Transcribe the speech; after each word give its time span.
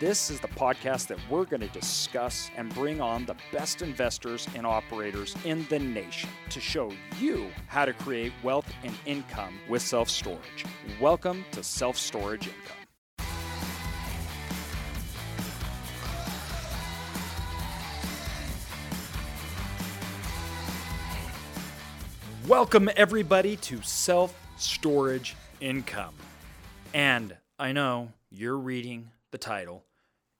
This 0.00 0.30
is 0.30 0.40
the 0.40 0.48
podcast 0.48 1.08
that 1.08 1.18
we're 1.28 1.44
going 1.44 1.60
to 1.60 1.68
discuss 1.68 2.50
and 2.56 2.72
bring 2.72 3.02
on 3.02 3.26
the 3.26 3.36
best 3.52 3.82
investors 3.82 4.48
and 4.54 4.66
operators 4.66 5.36
in 5.44 5.66
the 5.68 5.78
nation 5.78 6.30
to 6.48 6.58
show 6.58 6.90
you 7.18 7.48
how 7.66 7.84
to 7.84 7.92
create 7.92 8.32
wealth 8.42 8.64
and 8.82 8.94
income 9.04 9.58
with 9.68 9.82
self 9.82 10.08
storage. 10.08 10.64
Welcome 11.02 11.44
to 11.52 11.62
Self 11.62 11.98
Storage 11.98 12.48
Income. 12.48 12.76
Welcome, 22.48 22.88
everybody, 22.96 23.56
to 23.56 23.82
Self 23.82 24.34
Storage 24.56 25.36
Income. 25.60 26.14
And 26.94 27.36
I 27.58 27.72
know 27.72 28.14
you're 28.30 28.56
reading 28.56 29.10
the 29.30 29.36
title 29.36 29.84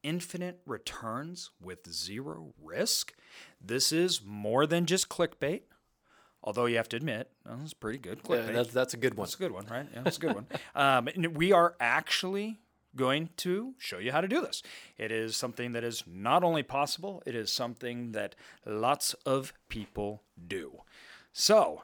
Infinite 0.02 0.60
Returns 0.66 1.50
with 1.60 1.90
Zero 1.92 2.54
Risk. 2.62 3.14
This 3.60 3.92
is 3.92 4.22
more 4.24 4.66
than 4.66 4.86
just 4.86 5.08
clickbait, 5.08 5.62
although 6.42 6.66
you 6.66 6.76
have 6.76 6.88
to 6.90 6.96
admit, 6.96 7.30
well, 7.46 7.60
it's 7.62 7.74
pretty 7.74 7.98
good 7.98 8.22
clickbait. 8.22 8.46
Yeah, 8.48 8.52
that's, 8.52 8.72
that's 8.72 8.94
a 8.94 8.96
good 8.96 9.14
one. 9.14 9.26
That's 9.26 9.34
a 9.34 9.38
good 9.38 9.52
one, 9.52 9.66
right? 9.70 9.86
Yeah, 9.92 10.02
that's 10.02 10.16
a 10.16 10.20
good 10.20 10.34
one. 10.34 10.46
Um, 10.74 11.08
and 11.08 11.36
we 11.36 11.52
are 11.52 11.74
actually 11.80 12.60
going 12.96 13.30
to 13.38 13.74
show 13.78 13.98
you 13.98 14.12
how 14.12 14.20
to 14.20 14.28
do 14.28 14.40
this. 14.40 14.62
It 14.98 15.12
is 15.12 15.36
something 15.36 15.72
that 15.72 15.84
is 15.84 16.04
not 16.06 16.42
only 16.42 16.62
possible, 16.62 17.22
it 17.26 17.34
is 17.34 17.52
something 17.52 18.12
that 18.12 18.34
lots 18.66 19.14
of 19.26 19.52
people 19.68 20.22
do. 20.48 20.82
So, 21.32 21.82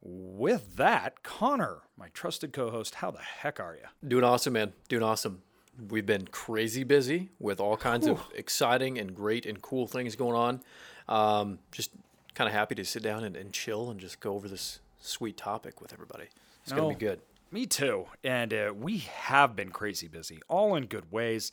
with 0.00 0.76
that, 0.76 1.22
Connor, 1.22 1.82
my 1.96 2.08
trusted 2.08 2.52
co 2.52 2.70
host, 2.70 2.96
how 2.96 3.10
the 3.10 3.18
heck 3.18 3.58
are 3.58 3.76
you? 3.76 4.08
Doing 4.08 4.24
awesome, 4.24 4.52
man. 4.52 4.72
Doing 4.88 5.02
awesome. 5.02 5.42
We've 5.90 6.06
been 6.06 6.26
crazy 6.28 6.84
busy 6.84 7.30
with 7.38 7.60
all 7.60 7.76
kinds 7.76 8.06
of 8.06 8.22
exciting 8.34 8.98
and 8.98 9.14
great 9.14 9.46
and 9.46 9.60
cool 9.60 9.86
things 9.86 10.16
going 10.16 10.36
on. 10.36 10.62
Um, 11.08 11.58
just 11.70 11.90
kind 12.34 12.48
of 12.48 12.54
happy 12.54 12.74
to 12.76 12.84
sit 12.84 13.02
down 13.02 13.24
and, 13.24 13.36
and 13.36 13.52
chill 13.52 13.90
and 13.90 14.00
just 14.00 14.20
go 14.20 14.34
over 14.34 14.48
this 14.48 14.80
sweet 15.00 15.36
topic 15.36 15.80
with 15.80 15.92
everybody. 15.92 16.26
It's 16.62 16.72
going 16.72 16.90
to 16.90 16.98
be 16.98 17.04
good. 17.04 17.20
Me 17.52 17.66
too. 17.66 18.06
And 18.24 18.52
uh, 18.52 18.72
we 18.76 18.98
have 18.98 19.54
been 19.54 19.70
crazy 19.70 20.08
busy, 20.08 20.40
all 20.48 20.74
in 20.74 20.86
good 20.86 21.12
ways. 21.12 21.52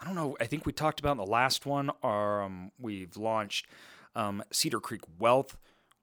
I 0.00 0.04
don't 0.04 0.14
know. 0.14 0.36
I 0.40 0.46
think 0.46 0.66
we 0.66 0.72
talked 0.72 1.00
about 1.00 1.12
in 1.12 1.18
the 1.18 1.26
last 1.26 1.64
one. 1.66 1.90
Um, 2.02 2.72
we've 2.78 3.16
launched 3.16 3.66
um, 4.14 4.42
Cedar 4.50 4.80
Creek 4.80 5.02
Wealth, 5.18 5.56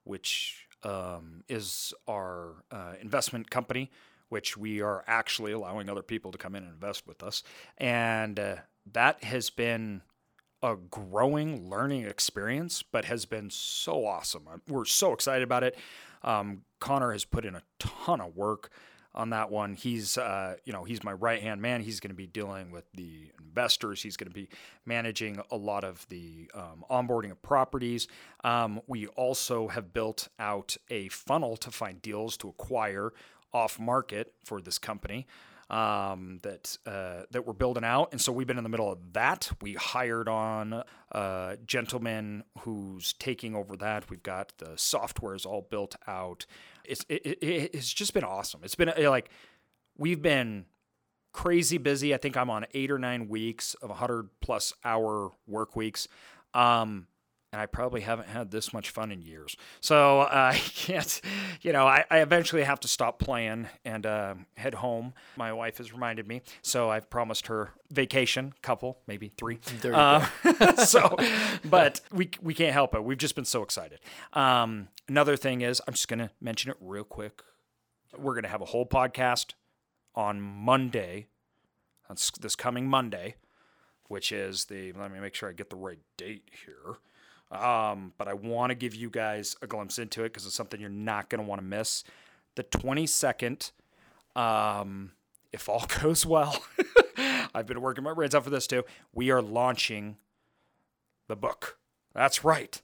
which 0.04 0.66
um, 0.82 1.44
is 1.48 1.92
our 2.08 2.54
uh, 2.70 2.94
investment 3.00 3.50
company, 3.50 3.90
which 4.28 4.56
we 4.56 4.80
are 4.80 5.04
actually 5.06 5.52
allowing 5.52 5.88
other 5.88 6.02
people 6.02 6.32
to 6.32 6.38
come 6.38 6.54
in 6.54 6.64
and 6.64 6.72
invest 6.72 7.06
with 7.06 7.22
us. 7.22 7.42
And 7.78 8.38
uh, 8.38 8.56
that 8.92 9.24
has 9.24 9.50
been 9.50 10.02
a 10.62 10.76
growing 10.76 11.68
learning 11.68 12.04
experience, 12.04 12.82
but 12.82 13.04
has 13.04 13.24
been 13.26 13.50
so 13.50 14.06
awesome. 14.06 14.48
We're 14.68 14.84
so 14.84 15.12
excited 15.12 15.42
about 15.42 15.62
it. 15.62 15.76
Um, 16.22 16.62
Connor 16.80 17.12
has 17.12 17.24
put 17.24 17.44
in 17.44 17.54
a 17.54 17.62
ton 17.78 18.20
of 18.20 18.36
work 18.36 18.70
on 19.14 19.30
that 19.30 19.50
one. 19.50 19.74
He's, 19.74 20.18
uh, 20.18 20.56
you 20.64 20.72
know, 20.72 20.84
he's 20.84 21.02
my 21.02 21.12
right 21.12 21.40
hand 21.40 21.62
man. 21.62 21.80
He's 21.80 22.00
going 22.00 22.10
to 22.10 22.16
be 22.16 22.26
dealing 22.26 22.70
with 22.70 22.84
the 22.92 23.30
investors. 23.38 24.02
He's 24.02 24.16
going 24.16 24.28
to 24.28 24.34
be 24.34 24.48
managing 24.84 25.40
a 25.50 25.56
lot 25.56 25.84
of 25.84 26.06
the 26.08 26.50
um, 26.54 26.84
onboarding 26.90 27.30
of 27.30 27.40
properties. 27.40 28.08
Um, 28.44 28.80
we 28.86 29.06
also 29.08 29.68
have 29.68 29.94
built 29.94 30.28
out 30.38 30.76
a 30.90 31.08
funnel 31.08 31.56
to 31.58 31.70
find 31.70 32.02
deals 32.02 32.36
to 32.38 32.48
acquire 32.48 33.12
off 33.52 33.78
market 33.78 34.32
for 34.44 34.60
this 34.60 34.78
company 34.78 35.26
um, 35.68 36.38
that 36.42 36.78
uh, 36.86 37.22
that 37.30 37.46
we're 37.46 37.52
building 37.52 37.84
out, 37.84 38.10
and 38.12 38.20
so 38.20 38.32
we've 38.32 38.46
been 38.46 38.58
in 38.58 38.62
the 38.62 38.70
middle 38.70 38.90
of 38.90 39.12
that. 39.14 39.50
We 39.60 39.74
hired 39.74 40.28
on 40.28 40.84
a 41.10 41.58
gentleman 41.66 42.44
who's 42.60 43.12
taking 43.14 43.54
over 43.54 43.76
that. 43.78 44.08
We've 44.08 44.22
got 44.22 44.52
the 44.58 44.72
software 44.76 45.34
is 45.34 45.44
all 45.44 45.66
built 45.68 45.96
out. 46.06 46.46
It's 46.84 47.04
it, 47.08 47.26
it, 47.26 47.70
it's 47.74 47.92
just 47.92 48.14
been 48.14 48.24
awesome. 48.24 48.60
It's 48.62 48.76
been 48.76 48.90
uh, 48.90 49.10
like 49.10 49.30
we've 49.98 50.22
been 50.22 50.66
crazy 51.32 51.78
busy. 51.78 52.14
I 52.14 52.16
think 52.16 52.36
I'm 52.36 52.48
on 52.48 52.66
eight 52.72 52.90
or 52.90 52.98
nine 52.98 53.28
weeks 53.28 53.74
of 53.74 53.90
100 53.90 54.30
plus 54.40 54.72
hour 54.84 55.32
work 55.46 55.76
weeks. 55.76 56.08
Um, 56.54 57.08
and 57.52 57.60
I 57.62 57.66
probably 57.66 58.00
haven't 58.02 58.28
had 58.28 58.50
this 58.50 58.72
much 58.72 58.90
fun 58.90 59.12
in 59.12 59.22
years. 59.22 59.56
So 59.80 60.20
uh, 60.20 60.26
I 60.54 60.58
can't, 60.58 61.20
you 61.62 61.72
know, 61.72 61.86
I, 61.86 62.04
I 62.10 62.18
eventually 62.18 62.64
have 62.64 62.80
to 62.80 62.88
stop 62.88 63.18
playing 63.18 63.66
and 63.84 64.04
uh, 64.04 64.34
head 64.56 64.74
home. 64.74 65.14
My 65.36 65.52
wife 65.52 65.78
has 65.78 65.92
reminded 65.92 66.26
me. 66.26 66.42
So 66.62 66.90
I've 66.90 67.08
promised 67.08 67.46
her 67.46 67.70
vacation, 67.90 68.54
couple, 68.62 68.98
maybe 69.06 69.28
three. 69.36 69.58
There 69.80 69.92
you 69.92 69.96
Uh, 69.96 70.26
so, 70.84 71.16
but 71.64 72.00
we, 72.12 72.30
we 72.42 72.54
can't 72.54 72.72
help 72.72 72.94
it. 72.94 73.04
We've 73.04 73.18
just 73.18 73.34
been 73.34 73.44
so 73.44 73.62
excited. 73.62 74.00
Um, 74.32 74.88
another 75.08 75.36
thing 75.36 75.60
is, 75.60 75.80
I'm 75.86 75.94
just 75.94 76.08
going 76.08 76.18
to 76.18 76.30
mention 76.40 76.70
it 76.70 76.76
real 76.80 77.04
quick. 77.04 77.42
We're 78.16 78.34
going 78.34 78.44
to 78.44 78.50
have 78.50 78.62
a 78.62 78.66
whole 78.66 78.86
podcast 78.86 79.54
on 80.14 80.40
Monday. 80.40 81.26
That's 82.08 82.30
this 82.32 82.56
coming 82.56 82.88
Monday, 82.88 83.36
which 84.08 84.32
is 84.32 84.66
the, 84.66 84.92
let 84.92 85.12
me 85.12 85.20
make 85.20 85.34
sure 85.34 85.48
I 85.48 85.52
get 85.52 85.70
the 85.70 85.76
right 85.76 85.98
date 86.16 86.48
here. 86.64 86.98
Um, 87.50 88.12
but 88.18 88.26
I 88.28 88.34
want 88.34 88.70
to 88.70 88.74
give 88.74 88.94
you 88.94 89.08
guys 89.08 89.54
a 89.62 89.66
glimpse 89.66 89.98
into 89.98 90.22
it 90.24 90.30
because 90.32 90.46
it's 90.46 90.54
something 90.54 90.80
you're 90.80 90.90
not 90.90 91.28
going 91.30 91.42
to 91.42 91.48
want 91.48 91.60
to 91.60 91.64
miss. 91.66 92.02
The 92.56 92.64
22nd, 92.64 93.70
um, 94.34 95.12
if 95.52 95.68
all 95.68 95.86
goes 96.02 96.26
well, 96.26 96.62
I've 97.54 97.66
been 97.66 97.80
working 97.80 98.04
my 98.04 98.14
brains 98.14 98.34
out 98.34 98.44
for 98.44 98.50
this 98.50 98.66
too. 98.66 98.84
We 99.14 99.30
are 99.30 99.40
launching 99.42 100.16
the 101.28 101.36
book. 101.36 101.78
That's 102.14 102.44
right. 102.44 102.80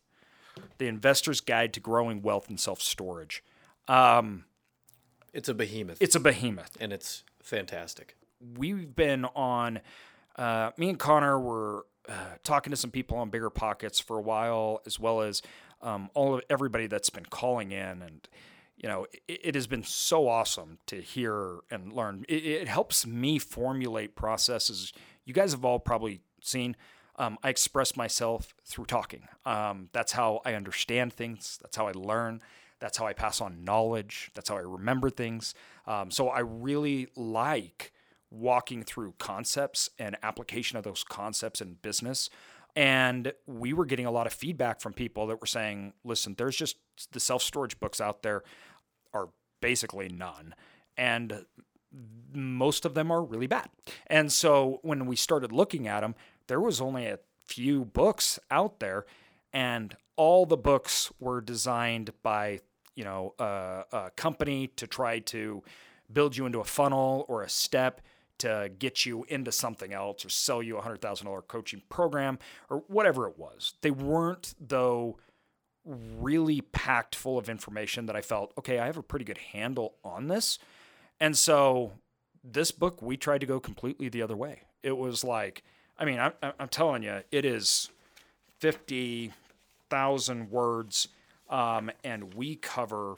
The 0.78 0.86
Investor's 0.86 1.40
Guide 1.40 1.72
to 1.74 1.80
Growing 1.80 2.22
Wealth 2.22 2.48
and 2.48 2.60
Self 2.60 2.80
Storage. 2.82 3.42
Um, 3.88 4.44
It's 5.32 5.48
a 5.48 5.54
behemoth, 5.54 5.98
it's 6.00 6.14
a 6.14 6.20
behemoth. 6.20 6.76
and 6.80 6.92
it's 6.92 7.24
fantastic. 7.42 8.16
we've 8.56 8.94
been 8.94 9.24
on 9.34 9.80
uh, 10.36 10.70
me 10.76 10.88
and 10.88 10.98
connor 10.98 11.38
were 11.38 11.84
uh, 12.08 12.36
talking 12.42 12.70
to 12.70 12.76
some 12.76 12.90
people 12.90 13.18
on 13.18 13.30
bigger 13.30 13.50
pockets 13.50 14.00
for 14.00 14.18
a 14.18 14.22
while 14.22 14.80
as 14.86 14.98
well 14.98 15.20
as 15.20 15.42
um, 15.80 16.10
all 16.14 16.34
of 16.34 16.42
everybody 16.50 16.86
that's 16.86 17.10
been 17.10 17.26
calling 17.26 17.72
in. 17.72 18.02
And 18.02 18.28
you 18.76 18.88
know 18.88 19.06
it, 19.28 19.40
it 19.44 19.54
has 19.54 19.66
been 19.66 19.84
so 19.84 20.28
awesome 20.28 20.78
to 20.86 21.00
hear 21.00 21.60
and 21.70 21.92
learn. 21.92 22.24
It, 22.28 22.44
it 22.44 22.68
helps 22.68 23.06
me 23.06 23.38
formulate 23.38 24.16
processes 24.16 24.92
you 25.24 25.34
guys 25.34 25.52
have 25.52 25.64
all 25.64 25.78
probably 25.78 26.20
seen. 26.42 26.76
Um, 27.16 27.38
i 27.42 27.50
express 27.50 27.94
myself 27.94 28.54
through 28.64 28.86
talking. 28.86 29.28
Um, 29.44 29.90
that's 29.92 30.12
how 30.12 30.40
i 30.44 30.54
understand 30.54 31.12
things. 31.12 31.58
That's 31.60 31.76
how 31.76 31.86
i 31.86 31.92
learn. 31.92 32.40
That's 32.80 32.98
how 32.98 33.06
i 33.06 33.12
pass 33.12 33.40
on 33.40 33.64
knowledge. 33.64 34.30
That's 34.34 34.48
how 34.48 34.56
i 34.56 34.60
remember 34.60 35.10
things. 35.10 35.54
Um, 35.86 36.10
so 36.10 36.28
i 36.28 36.40
really 36.40 37.08
like 37.14 37.92
walking 38.32 38.82
through 38.82 39.14
concepts 39.18 39.90
and 39.98 40.16
application 40.22 40.78
of 40.78 40.84
those 40.84 41.04
concepts 41.04 41.60
in 41.60 41.74
business. 41.74 42.30
And 42.74 43.32
we 43.46 43.74
were 43.74 43.84
getting 43.84 44.06
a 44.06 44.10
lot 44.10 44.26
of 44.26 44.32
feedback 44.32 44.80
from 44.80 44.94
people 44.94 45.26
that 45.26 45.40
were 45.40 45.46
saying, 45.46 45.92
listen, 46.04 46.34
there's 46.38 46.56
just 46.56 46.76
the 47.12 47.20
self 47.20 47.42
storage 47.42 47.78
books 47.78 48.00
out 48.00 48.22
there 48.22 48.42
are 49.12 49.28
basically 49.60 50.08
none. 50.08 50.54
And 50.96 51.44
most 52.32 52.86
of 52.86 52.94
them 52.94 53.10
are 53.10 53.22
really 53.22 53.46
bad. 53.46 53.68
And 54.06 54.32
so 54.32 54.80
when 54.82 55.04
we 55.04 55.16
started 55.16 55.52
looking 55.52 55.86
at 55.86 56.00
them, 56.00 56.14
there 56.46 56.60
was 56.60 56.80
only 56.80 57.06
a 57.06 57.18
few 57.44 57.84
books 57.84 58.38
out 58.50 58.80
there, 58.80 59.04
and 59.52 59.94
all 60.16 60.46
the 60.46 60.56
books 60.56 61.12
were 61.20 61.40
designed 61.40 62.10
by 62.22 62.60
you 62.94 63.04
know 63.04 63.34
a, 63.38 63.84
a 63.92 64.10
company 64.16 64.68
to 64.68 64.86
try 64.86 65.18
to 65.18 65.62
build 66.12 66.36
you 66.36 66.46
into 66.46 66.60
a 66.60 66.64
funnel 66.64 67.24
or 67.28 67.42
a 67.42 67.48
step 67.48 68.00
to 68.38 68.70
get 68.78 69.06
you 69.06 69.24
into 69.28 69.52
something 69.52 69.92
else 69.92 70.24
or 70.24 70.28
sell 70.28 70.62
you 70.62 70.76
a 70.76 70.82
hundred 70.82 71.00
thousand 71.00 71.26
dollar 71.26 71.42
coaching 71.42 71.82
program 71.88 72.38
or 72.68 72.78
whatever 72.88 73.28
it 73.28 73.38
was. 73.38 73.74
They 73.82 73.90
weren't 73.90 74.54
though 74.60 75.18
really 75.84 76.60
packed 76.60 77.14
full 77.14 77.38
of 77.38 77.48
information 77.48 78.06
that 78.06 78.16
I 78.16 78.20
felt, 78.20 78.52
okay, 78.56 78.78
I 78.78 78.86
have 78.86 78.96
a 78.96 79.02
pretty 79.02 79.24
good 79.24 79.38
handle 79.38 79.94
on 80.04 80.28
this. 80.28 80.58
And 81.18 81.36
so 81.36 81.92
this 82.44 82.70
book, 82.70 83.02
we 83.02 83.16
tried 83.16 83.40
to 83.40 83.46
go 83.46 83.58
completely 83.58 84.08
the 84.08 84.22
other 84.22 84.36
way. 84.36 84.62
It 84.82 84.96
was 84.96 85.24
like, 85.24 85.64
I 85.98 86.04
mean, 86.04 86.20
I'm, 86.20 86.32
I'm 86.58 86.68
telling 86.68 87.02
you, 87.02 87.22
it 87.32 87.44
is 87.44 87.90
50, 88.60 89.32
thousand 89.92 90.50
words, 90.50 91.08
um, 91.50 91.90
and 92.02 92.32
we 92.32 92.56
cover 92.56 93.16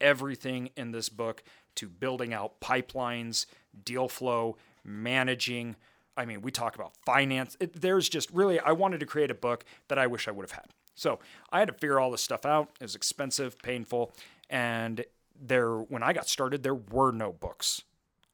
everything 0.00 0.70
in 0.76 0.92
this 0.92 1.08
book 1.08 1.42
to 1.76 1.88
building 1.88 2.32
out 2.32 2.60
pipelines, 2.60 3.46
deal 3.84 4.08
flow, 4.08 4.56
managing. 4.84 5.76
I 6.16 6.24
mean, 6.24 6.42
we 6.42 6.50
talk 6.50 6.74
about 6.74 6.92
finance. 7.06 7.56
It, 7.60 7.80
there's 7.80 8.08
just 8.08 8.30
really, 8.32 8.58
I 8.60 8.72
wanted 8.72 9.00
to 9.00 9.06
create 9.06 9.30
a 9.30 9.34
book 9.34 9.64
that 9.88 9.98
I 9.98 10.06
wish 10.06 10.28
I 10.28 10.30
would 10.30 10.44
have 10.44 10.52
had. 10.58 10.66
So 10.94 11.18
I 11.50 11.60
had 11.60 11.68
to 11.68 11.74
figure 11.74 11.98
all 11.98 12.10
this 12.10 12.22
stuff 12.22 12.44
out. 12.44 12.70
It 12.80 12.84
was 12.84 12.94
expensive, 12.94 13.58
painful, 13.62 14.12
and 14.48 15.04
there 15.40 15.76
when 15.76 16.02
I 16.02 16.12
got 16.12 16.28
started, 16.28 16.62
there 16.62 16.74
were 16.74 17.12
no 17.12 17.32
books 17.32 17.82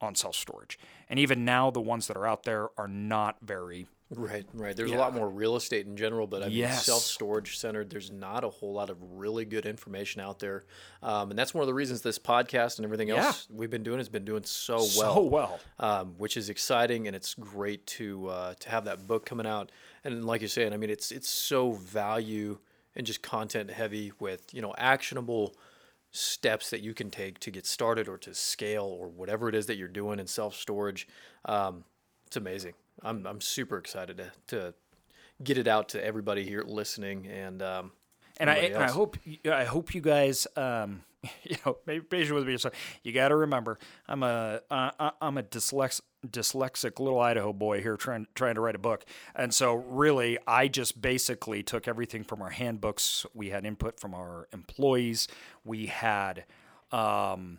on 0.00 0.14
self 0.14 0.34
storage, 0.34 0.78
and 1.08 1.18
even 1.20 1.44
now, 1.44 1.70
the 1.70 1.80
ones 1.80 2.08
that 2.08 2.16
are 2.16 2.26
out 2.26 2.42
there 2.42 2.68
are 2.76 2.88
not 2.88 3.36
very 3.40 3.86
Right, 4.10 4.46
right. 4.54 4.76
There's 4.76 4.92
Yeah. 4.92 4.98
a 4.98 5.00
lot 5.00 5.14
more 5.14 5.28
real 5.28 5.56
estate 5.56 5.84
in 5.86 5.96
general, 5.96 6.28
but 6.28 6.42
I 6.44 6.46
mean, 6.46 6.58
Yes. 6.58 6.86
self 6.86 7.02
storage 7.02 7.58
centered. 7.58 7.90
There's 7.90 8.12
not 8.12 8.44
a 8.44 8.48
whole 8.48 8.72
lot 8.72 8.88
of 8.88 8.96
really 9.00 9.44
good 9.44 9.66
information 9.66 10.20
out 10.20 10.38
there, 10.38 10.62
um, 11.02 11.30
and 11.30 11.38
that's 11.38 11.52
one 11.52 11.62
of 11.62 11.66
the 11.66 11.74
reasons 11.74 12.02
this 12.02 12.18
podcast 12.18 12.76
and 12.78 12.84
everything 12.84 13.08
Yeah. 13.08 13.26
else 13.26 13.48
we've 13.50 13.68
been 13.70 13.82
doing 13.82 13.98
has 13.98 14.08
been 14.08 14.24
doing 14.24 14.44
so 14.44 14.76
well. 14.76 14.86
so 14.90 15.22
well. 15.24 15.60
um, 15.80 16.14
which 16.18 16.36
is 16.36 16.48
exciting, 16.48 17.08
and 17.08 17.16
it's 17.16 17.34
great 17.34 17.84
to 17.88 18.28
uh, 18.28 18.54
to 18.60 18.68
have 18.70 18.84
that 18.84 19.08
book 19.08 19.26
coming 19.26 19.46
out. 19.46 19.72
And 20.04 20.24
like 20.24 20.40
you're 20.40 20.48
saying, 20.48 20.72
I 20.72 20.76
mean, 20.76 20.90
it's 20.90 21.10
it's 21.10 21.28
so 21.28 21.72
value 21.72 22.58
and 22.94 23.04
just 23.06 23.22
content 23.22 23.70
heavy 23.72 24.12
with 24.20 24.54
you 24.54 24.62
know 24.62 24.72
actionable 24.78 25.56
steps 26.12 26.70
that 26.70 26.80
you 26.80 26.94
can 26.94 27.10
take 27.10 27.40
to 27.40 27.50
get 27.50 27.66
started 27.66 28.06
or 28.08 28.16
to 28.18 28.32
scale 28.34 28.84
or 28.84 29.08
whatever 29.08 29.48
it 29.48 29.54
is 29.56 29.66
that 29.66 29.76
you're 29.76 29.88
doing 29.88 30.20
in 30.20 30.28
self 30.28 30.54
storage. 30.54 31.08
Um, 31.44 31.84
it's 32.28 32.36
amazing. 32.36 32.74
I'm 33.02 33.26
I'm 33.26 33.40
super 33.40 33.78
excited 33.78 34.16
to 34.18 34.32
to 34.48 34.74
get 35.42 35.58
it 35.58 35.68
out 35.68 35.90
to 35.90 36.04
everybody 36.04 36.44
here 36.44 36.62
listening 36.66 37.26
and. 37.26 37.62
Um, 37.62 37.92
and 38.38 38.50
I, 38.50 38.54
and 38.56 38.76
I 38.82 38.90
hope 38.90 39.16
I 39.50 39.64
hope 39.64 39.94
you 39.94 40.02
guys 40.02 40.46
um, 40.56 41.00
you 41.42 41.56
know 41.64 41.78
be 41.86 42.00
patient 42.00 42.34
with 42.34 42.46
me. 42.46 42.56
So 42.58 42.70
you 43.02 43.12
got 43.12 43.28
to 43.28 43.36
remember, 43.36 43.78
I'm 44.08 44.22
a 44.22 44.60
uh, 44.70 45.10
I'm 45.20 45.38
a 45.38 45.42
dyslex, 45.42 46.00
dyslexic 46.26 46.98
little 46.98 47.20
Idaho 47.20 47.52
boy 47.52 47.80
here 47.80 47.96
trying 47.96 48.26
trying 48.34 48.54
to 48.56 48.60
write 48.60 48.74
a 48.74 48.80
book, 48.80 49.04
and 49.34 49.52
so 49.52 49.74
really 49.74 50.38
I 50.46 50.68
just 50.68 51.00
basically 51.00 51.62
took 51.62 51.88
everything 51.88 52.24
from 52.24 52.42
our 52.42 52.50
handbooks. 52.50 53.26
We 53.34 53.50
had 53.50 53.64
input 53.64 54.00
from 54.00 54.14
our 54.14 54.48
employees. 54.52 55.28
We 55.64 55.86
had. 55.86 56.44
Um, 56.92 57.58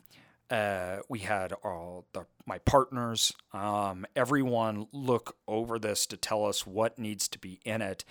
uh, 0.49 0.97
we 1.09 1.19
had 1.19 1.53
all 1.63 2.05
the, 2.13 2.25
my 2.45 2.57
partners, 2.59 3.33
um, 3.53 4.05
everyone 4.15 4.87
look 4.91 5.37
over 5.47 5.77
this 5.77 6.05
to 6.07 6.17
tell 6.17 6.45
us 6.45 6.65
what 6.65 6.97
needs 6.97 7.27
to 7.27 7.39
be 7.39 7.59
in 7.65 7.81
it. 7.81 8.05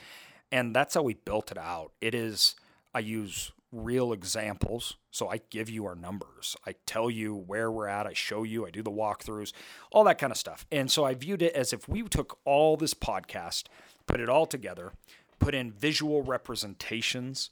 And 0.52 0.74
that's 0.74 0.94
how 0.94 1.02
we 1.02 1.14
built 1.14 1.50
it 1.50 1.58
out. 1.58 1.92
It 2.00 2.14
is, 2.14 2.54
I 2.94 3.00
use 3.00 3.52
real 3.72 4.12
examples. 4.12 4.96
So 5.10 5.28
I 5.28 5.40
give 5.50 5.68
you 5.68 5.86
our 5.86 5.94
numbers. 5.94 6.56
I 6.66 6.74
tell 6.86 7.10
you 7.10 7.34
where 7.34 7.70
we're 7.70 7.88
at. 7.88 8.06
I 8.06 8.12
show 8.12 8.42
you. 8.42 8.66
I 8.66 8.70
do 8.70 8.82
the 8.82 8.90
walkthroughs, 8.90 9.52
all 9.90 10.04
that 10.04 10.18
kind 10.18 10.30
of 10.30 10.36
stuff. 10.36 10.66
And 10.70 10.90
so 10.90 11.04
I 11.04 11.14
viewed 11.14 11.42
it 11.42 11.54
as 11.54 11.72
if 11.72 11.88
we 11.88 12.02
took 12.02 12.38
all 12.44 12.76
this 12.76 12.94
podcast, 12.94 13.64
put 14.06 14.20
it 14.20 14.28
all 14.28 14.46
together, 14.46 14.92
put 15.38 15.54
in 15.54 15.72
visual 15.72 16.22
representations 16.22 17.50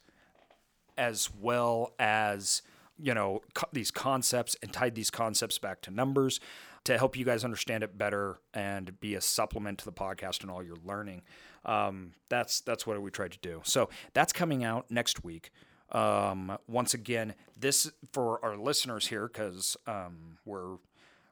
as 0.97 1.31
well 1.41 1.93
as 1.99 2.63
you 2.99 3.14
know 3.14 3.41
co- 3.55 3.69
these 3.73 3.91
concepts 3.91 4.56
and 4.62 4.73
tied 4.73 4.94
these 4.94 5.11
concepts 5.11 5.58
back 5.58 5.81
to 5.82 5.91
numbers 5.91 6.41
to 6.85 6.99
help 6.99 7.17
you 7.17 7.25
guys 7.25 7.44
understand 7.44 7.82
it 7.82 7.96
better 7.96 8.38
and 8.52 9.00
be 9.00 9.14
a 9.14 9.20
supplement 9.20 9.79
to 9.79 9.85
the 9.85 9.93
podcast 9.93 10.43
and 10.43 10.50
all 10.50 10.62
your 10.62 10.76
learning. 10.85 11.23
Um, 11.64 12.12
that's 12.29 12.61
that's 12.61 12.87
what 12.87 13.00
we 13.00 13.11
tried 13.11 13.32
to 13.32 13.38
do. 13.38 13.62
So 13.64 13.88
that's 14.12 14.32
coming 14.32 14.64
out 14.64 14.91
next 14.91 15.25
week. 15.25 15.50
Um, 15.93 16.56
once 16.67 16.94
again 16.94 17.35
this 17.58 17.91
for 18.12 18.44
our 18.44 18.56
listeners 18.56 19.06
here 19.06 19.29
because 19.29 19.76
um, 19.87 20.38
we're 20.44 20.76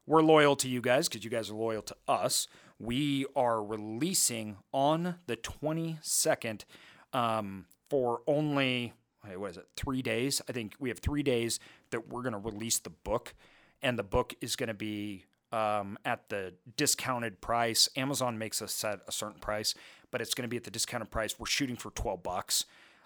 we're 0.07 0.23
loyal 0.23 0.57
to 0.57 0.69
you 0.69 0.81
guys 0.81 1.09
because 1.09 1.25
you 1.25 1.31
guys 1.31 1.51
are 1.51 1.55
loyal 1.55 1.83
to 1.83 1.97
us. 2.09 2.49
We 2.79 3.27
are 3.37 3.63
releasing 3.63 4.57
on 4.73 5.17
the 5.27 5.37
22nd 5.37 6.65
um, 7.13 7.67
for 7.89 8.23
only, 8.27 8.95
what 9.37 9.51
is 9.51 9.57
it, 9.57 9.67
three 9.77 10.03
days? 10.03 10.43
I 10.49 10.53
think 10.53 10.75
we 10.79 10.89
have 10.89 10.99
three 10.99 11.23
days 11.23 11.61
that 11.91 12.09
we're 12.09 12.23
going 12.23 12.33
to 12.33 12.39
release 12.39 12.79
the 12.79 12.91
book, 12.91 13.35
and 13.83 13.99
the 13.99 14.03
book 14.03 14.35
is 14.41 14.57
going 14.57 14.69
to 14.69 14.75
be 14.75 15.25
um, 15.53 15.99
at 16.05 16.29
the 16.29 16.55
discounted 16.77 17.41
price. 17.41 17.89
Amazon 17.97 18.39
makes 18.39 18.63
us 18.63 18.73
set 18.73 19.01
a 19.07 19.13
certain 19.13 19.41
price, 19.41 19.75
but 20.11 20.21
it's 20.21 20.35
going 20.35 20.45
to 20.45 20.49
be 20.49 20.57
at 20.57 20.65
the 20.65 20.71
discounted 20.71 21.11
price. 21.11 21.39
We're 21.39 21.47
shooting 21.47 21.77
for 21.77 21.91
12 21.91 22.23
bucks 22.23 22.65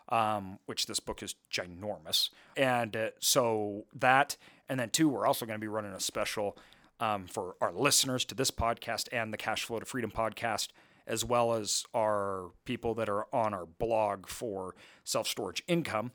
um, 0.08 0.58
which 0.66 0.86
this 0.86 1.00
book 1.00 1.22
is 1.22 1.34
ginormous. 1.50 2.30
And 2.56 2.96
uh, 2.96 3.10
so 3.18 3.84
that, 3.94 4.36
and 4.68 4.78
then 4.78 4.90
two, 4.90 5.08
we're 5.08 5.26
also 5.26 5.46
going 5.46 5.58
to 5.58 5.64
be 5.64 5.68
running 5.68 5.92
a 5.92 6.00
special 6.00 6.56
um, 7.00 7.26
for 7.26 7.56
our 7.60 7.72
listeners 7.72 8.24
to 8.26 8.34
this 8.34 8.50
podcast 8.50 9.08
and 9.12 9.32
the 9.32 9.36
Cash 9.36 9.64
Flow 9.64 9.78
to 9.78 9.86
Freedom 9.86 10.10
podcast, 10.10 10.68
as 11.06 11.24
well 11.24 11.54
as 11.54 11.84
our 11.94 12.50
people 12.64 12.94
that 12.94 13.08
are 13.08 13.26
on 13.34 13.54
our 13.54 13.66
blog 13.66 14.26
for 14.26 14.74
self 15.04 15.26
storage 15.28 15.62
income. 15.68 16.12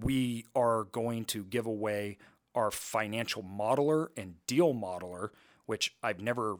We 0.00 0.46
are 0.54 0.84
going 0.84 1.24
to 1.26 1.44
give 1.44 1.66
away 1.66 2.18
our 2.54 2.70
financial 2.70 3.42
modeler 3.42 4.08
and 4.16 4.34
deal 4.46 4.74
modeler, 4.74 5.30
which 5.66 5.94
I've 6.02 6.20
never 6.20 6.56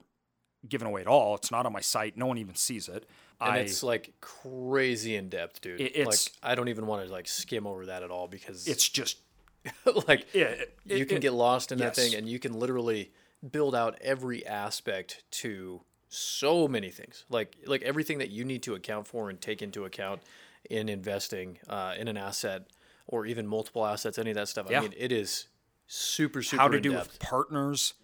given 0.68 0.86
away 0.86 1.00
at 1.00 1.06
all. 1.06 1.34
It's 1.34 1.50
not 1.50 1.66
on 1.66 1.72
my 1.72 1.80
site. 1.80 2.16
No 2.16 2.26
one 2.26 2.38
even 2.38 2.54
sees 2.54 2.88
it. 2.88 3.06
and 3.40 3.52
I, 3.54 3.56
it's 3.58 3.82
like 3.82 4.14
crazy 4.20 5.16
in 5.16 5.28
depth, 5.28 5.60
dude. 5.60 5.80
It- 5.80 5.96
it's- 5.96 6.06
like 6.42 6.50
I 6.50 6.54
don't 6.54 6.68
even 6.68 6.86
want 6.86 7.06
to 7.06 7.12
like 7.12 7.26
skim 7.26 7.66
over 7.66 7.86
that 7.86 8.02
at 8.02 8.10
all 8.10 8.28
because 8.28 8.68
it's 8.68 8.88
just 8.88 9.18
like 10.08 10.26
yeah, 10.34 10.44
it- 10.46 10.78
you 10.84 10.96
it- 10.98 11.08
can 11.08 11.16
it- 11.18 11.20
get 11.20 11.32
lost 11.32 11.72
in 11.72 11.78
that 11.78 11.96
thing 11.96 12.14
and 12.14 12.28
you 12.28 12.38
can 12.38 12.52
literally 12.58 13.12
build 13.50 13.74
out 13.74 13.98
every 14.00 14.46
aspect 14.46 15.24
to 15.32 15.80
so 16.14 16.68
many 16.68 16.90
things 16.90 17.24
like 17.30 17.56
like 17.66 17.80
everything 17.82 18.18
that 18.18 18.28
you 18.30 18.44
need 18.44 18.62
to 18.62 18.74
account 18.74 19.06
for 19.06 19.30
and 19.30 19.40
take 19.40 19.62
into 19.62 19.84
account 19.84 20.20
in 20.68 20.88
investing 20.88 21.58
uh, 21.68 21.94
in 21.98 22.06
an 22.06 22.16
asset 22.18 22.66
or 23.06 23.24
even 23.24 23.46
multiple 23.46 23.86
assets 23.86 24.18
any 24.18 24.30
of 24.30 24.36
that 24.36 24.46
stuff 24.48 24.66
Yeah. 24.68 24.78
i 24.78 24.82
mean 24.82 24.94
it 24.96 25.10
is 25.10 25.48
super 25.86 26.42
super 26.42 26.60
how 26.60 26.68
to 26.68 26.80
do 26.80 26.92
with 26.92 27.18
partners, 27.18 27.94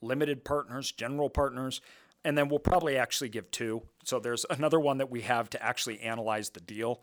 limited 0.00 0.44
partners, 0.44 0.92
general 0.92 1.28
partners, 1.28 1.80
and 2.24 2.36
then 2.36 2.48
we'll 2.48 2.58
probably 2.58 2.96
actually 2.96 3.28
give 3.28 3.50
two. 3.50 3.82
So 4.04 4.18
there's 4.20 4.44
another 4.50 4.78
one 4.80 4.98
that 4.98 5.10
we 5.10 5.22
have 5.22 5.48
to 5.50 5.62
actually 5.62 6.00
analyze 6.00 6.50
the 6.50 6.60
deal. 6.60 7.02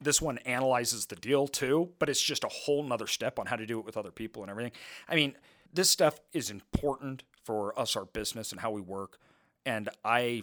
This 0.00 0.20
one 0.20 0.38
analyzes 0.38 1.06
the 1.06 1.16
deal 1.16 1.46
too, 1.46 1.90
but 1.98 2.08
it's 2.08 2.20
just 2.22 2.42
a 2.44 2.48
whole 2.48 2.82
nother 2.82 3.06
step 3.06 3.38
on 3.38 3.46
how 3.46 3.56
to 3.56 3.66
do 3.66 3.78
it 3.78 3.84
with 3.84 3.96
other 3.96 4.10
people 4.10 4.42
and 4.42 4.50
everything. 4.50 4.72
I 5.08 5.14
mean, 5.14 5.36
this 5.72 5.88
stuff 5.90 6.18
is 6.32 6.50
important 6.50 7.22
for 7.44 7.78
us, 7.78 7.96
our 7.96 8.04
business, 8.04 8.52
and 8.52 8.60
how 8.60 8.70
we 8.70 8.80
work. 8.80 9.18
And 9.64 9.88
I, 10.04 10.42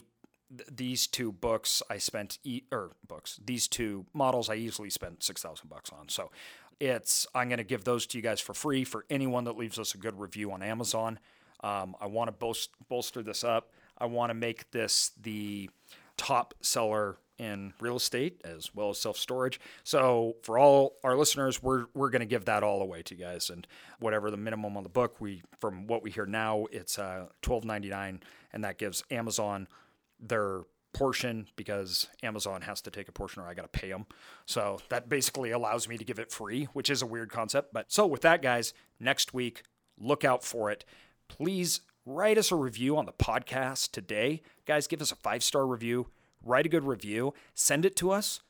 th- 0.55 0.69
these 0.71 1.07
two 1.07 1.31
books, 1.31 1.81
I 1.89 1.97
spent 1.97 2.39
e- 2.43 2.63
or 2.71 2.91
books, 3.07 3.39
these 3.43 3.67
two 3.67 4.05
models, 4.13 4.49
I 4.49 4.55
easily 4.55 4.89
spent 4.89 5.23
six 5.23 5.41
thousand 5.41 5.69
bucks 5.69 5.91
on. 5.91 6.09
So 6.09 6.31
it's 6.79 7.27
I'm 7.35 7.49
going 7.49 7.57
to 7.57 7.63
give 7.63 7.83
those 7.83 8.05
to 8.07 8.17
you 8.17 8.21
guys 8.21 8.39
for 8.39 8.53
free 8.53 8.83
for 8.83 9.05
anyone 9.09 9.43
that 9.43 9.57
leaves 9.57 9.77
us 9.77 9.93
a 9.93 9.97
good 9.97 10.19
review 10.19 10.51
on 10.51 10.61
Amazon. 10.63 11.19
Um, 11.61 11.95
I 11.99 12.07
want 12.07 12.29
to 12.29 12.31
bolst- 12.31 12.69
bolster 12.87 13.21
this 13.21 13.43
up. 13.43 13.71
I 13.97 14.05
want 14.05 14.29
to 14.29 14.33
make 14.33 14.71
this 14.71 15.11
the 15.21 15.69
top 16.15 16.53
seller 16.61 17.17
in 17.39 17.73
real 17.79 17.95
estate 17.95 18.41
as 18.43 18.75
well 18.75 18.89
as 18.89 18.99
self 18.99 19.17
storage. 19.17 19.59
So 19.83 20.35
for 20.43 20.59
all 20.59 20.97
our 21.03 21.15
listeners, 21.15 21.63
we're 21.63 21.85
we're 21.95 22.09
going 22.09 22.19
to 22.19 22.25
give 22.25 22.45
that 22.45 22.61
all 22.61 22.81
away 22.81 23.01
to 23.03 23.15
you 23.15 23.23
guys, 23.23 23.49
and 23.49 23.65
whatever 23.99 24.29
the 24.29 24.37
minimum 24.37 24.77
on 24.77 24.83
the 24.83 24.89
book, 24.89 25.19
we 25.19 25.41
from 25.59 25.87
what 25.87 26.03
we 26.03 26.11
hear 26.11 26.25
now, 26.25 26.67
it's 26.71 26.99
uh, 26.99 27.27
twelve 27.41 27.65
ninety 27.65 27.89
nine, 27.89 28.21
and 28.53 28.63
that 28.63 28.77
gives 28.77 29.03
Amazon 29.09 29.67
their 30.19 30.61
portion 30.91 31.47
because 31.55 32.07
Amazon 32.23 32.61
has 32.61 32.81
to 32.81 32.91
take 32.91 33.07
a 33.07 33.11
portion 33.11 33.41
or 33.41 33.47
I 33.47 33.53
got 33.53 33.71
to 33.71 33.79
pay 33.79 33.89
them. 33.89 34.05
So 34.45 34.79
that 34.89 35.07
basically 35.07 35.51
allows 35.51 35.87
me 35.87 35.97
to 35.97 36.03
give 36.03 36.19
it 36.19 36.31
free, 36.31 36.65
which 36.73 36.89
is 36.89 37.01
a 37.01 37.05
weird 37.05 37.31
concept. 37.31 37.73
But 37.73 37.91
so 37.91 38.05
with 38.07 38.21
that, 38.21 38.41
guys, 38.41 38.73
next 38.99 39.33
week, 39.33 39.63
look 39.99 40.25
out 40.25 40.43
for 40.43 40.71
it. 40.71 40.85
Please 41.27 41.81
write 42.05 42.37
us 42.37 42.51
a 42.51 42.55
review 42.55 42.97
on 42.97 43.05
the 43.05 43.13
podcast 43.13 43.91
today. 43.91 44.41
Guys, 44.65 44.87
give 44.87 45.01
us 45.01 45.11
a 45.11 45.15
five 45.15 45.43
star 45.43 45.65
review, 45.65 46.07
write 46.43 46.65
a 46.65 46.69
good 46.69 46.83
review, 46.83 47.33
send 47.53 47.85
it 47.85 47.95
to 47.97 48.11
us. 48.11 48.41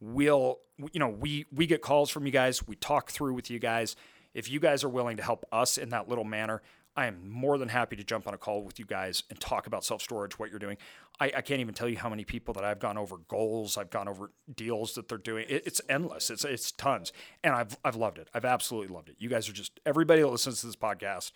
We'll, 0.00 0.58
you 0.92 1.00
know, 1.00 1.08
we 1.08 1.46
we 1.52 1.66
get 1.66 1.80
calls 1.80 2.10
from 2.10 2.26
you 2.26 2.32
guys. 2.32 2.66
We 2.66 2.76
talk 2.76 3.10
through 3.10 3.34
with 3.34 3.50
you 3.50 3.58
guys. 3.58 3.96
If 4.34 4.50
you 4.50 4.60
guys 4.60 4.84
are 4.84 4.88
willing 4.88 5.16
to 5.16 5.22
help 5.22 5.46
us 5.50 5.78
in 5.78 5.88
that 5.90 6.08
little 6.08 6.24
manner, 6.24 6.60
I 6.96 7.06
am 7.06 7.30
more 7.30 7.58
than 7.58 7.68
happy 7.68 7.94
to 7.96 8.04
jump 8.04 8.26
on 8.26 8.32
a 8.32 8.38
call 8.38 8.62
with 8.62 8.78
you 8.78 8.86
guys 8.86 9.22
and 9.28 9.38
talk 9.38 9.66
about 9.66 9.84
self 9.84 10.00
storage, 10.00 10.38
what 10.38 10.50
you're 10.50 10.58
doing. 10.58 10.78
I, 11.20 11.26
I 11.36 11.40
can't 11.42 11.60
even 11.60 11.74
tell 11.74 11.88
you 11.88 11.98
how 11.98 12.08
many 12.08 12.24
people 12.24 12.54
that 12.54 12.64
I've 12.64 12.78
gone 12.78 12.96
over 12.96 13.18
goals, 13.28 13.76
I've 13.76 13.90
gone 13.90 14.08
over 14.08 14.30
deals 14.54 14.94
that 14.94 15.08
they're 15.08 15.18
doing. 15.18 15.44
It, 15.48 15.66
it's 15.66 15.80
endless. 15.88 16.30
It's 16.30 16.44
it's 16.44 16.72
tons, 16.72 17.12
and 17.44 17.54
I've 17.54 17.76
I've 17.84 17.96
loved 17.96 18.18
it. 18.18 18.28
I've 18.32 18.46
absolutely 18.46 18.94
loved 18.94 19.10
it. 19.10 19.16
You 19.18 19.28
guys 19.28 19.48
are 19.48 19.52
just 19.52 19.78
everybody 19.84 20.22
that 20.22 20.28
listens 20.28 20.60
to 20.60 20.66
this 20.66 20.76
podcast. 20.76 21.32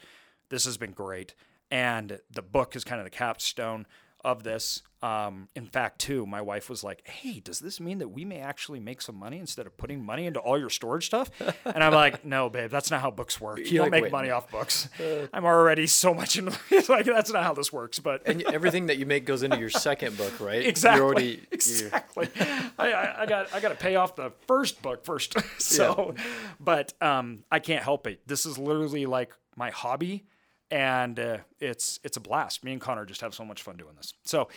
This 0.48 0.64
has 0.64 0.78
been 0.78 0.92
great, 0.92 1.34
and 1.70 2.20
the 2.30 2.42
book 2.42 2.74
is 2.74 2.82
kind 2.82 3.00
of 3.00 3.04
the 3.04 3.10
capstone. 3.10 3.86
Of 4.24 4.42
this. 4.42 4.82
Um, 5.02 5.48
in 5.56 5.64
fact, 5.64 5.98
too, 5.98 6.26
my 6.26 6.42
wife 6.42 6.68
was 6.68 6.84
like, 6.84 7.08
"Hey, 7.08 7.40
does 7.40 7.58
this 7.58 7.80
mean 7.80 7.98
that 7.98 8.08
we 8.08 8.26
may 8.26 8.38
actually 8.40 8.80
make 8.80 9.00
some 9.00 9.16
money 9.16 9.38
instead 9.38 9.66
of 9.66 9.74
putting 9.78 10.04
money 10.04 10.26
into 10.26 10.38
all 10.40 10.58
your 10.58 10.68
storage 10.68 11.06
stuff?" 11.06 11.30
And 11.64 11.82
I'm 11.82 11.94
like, 11.94 12.22
"No, 12.24 12.50
babe, 12.50 12.70
that's 12.70 12.90
not 12.90 13.00
how 13.00 13.10
books 13.10 13.40
work. 13.40 13.58
You 13.60 13.78
don't 13.78 13.80
like, 13.86 13.90
make 13.92 14.02
"Wait, 14.04 14.12
money 14.12 14.30
off 14.30 14.50
books. 14.50 14.88
I'm 15.32 15.46
already 15.46 15.86
so 15.86 16.12
much 16.12 16.36
in. 16.36 16.46
like 16.88 17.06
that's 17.06 17.32
not 17.32 17.44
how 17.44 17.54
this 17.54 17.72
works." 17.72 17.98
But 17.98 18.22
And 18.26 18.42
everything 18.42 18.86
that 18.86 18.98
you 18.98 19.06
make 19.06 19.24
goes 19.24 19.42
into 19.42 19.58
your 19.58 19.70
second 19.70 20.18
book, 20.18 20.38
right? 20.38 20.66
exactly, 20.66 20.98
You're 20.98 21.06
already, 21.06 21.46
exactly. 21.50 22.28
I, 22.38 22.92
I, 22.92 23.22
I 23.22 23.26
got 23.26 23.54
I 23.54 23.60
got 23.60 23.70
to 23.70 23.76
pay 23.76 23.96
off 23.96 24.16
the 24.16 24.32
first 24.46 24.82
book 24.82 25.04
first. 25.04 25.34
so, 25.60 26.14
but 26.58 26.92
um, 27.00 27.44
I 27.50 27.58
can't 27.58 27.82
help 27.82 28.06
it. 28.06 28.20
This 28.26 28.44
is 28.44 28.58
literally 28.58 29.06
like 29.06 29.32
my 29.56 29.70
hobby, 29.70 30.26
and 30.70 31.18
uh, 31.18 31.38
it's 31.58 32.00
it's 32.04 32.16
a 32.16 32.20
blast. 32.20 32.64
Me 32.64 32.72
and 32.72 32.80
Connor 32.80 33.04
just 33.04 33.20
have 33.20 33.34
so 33.34 33.44
much 33.44 33.62
fun 33.62 33.76
doing 33.76 33.94
this. 33.96 34.14
So, 34.24 34.48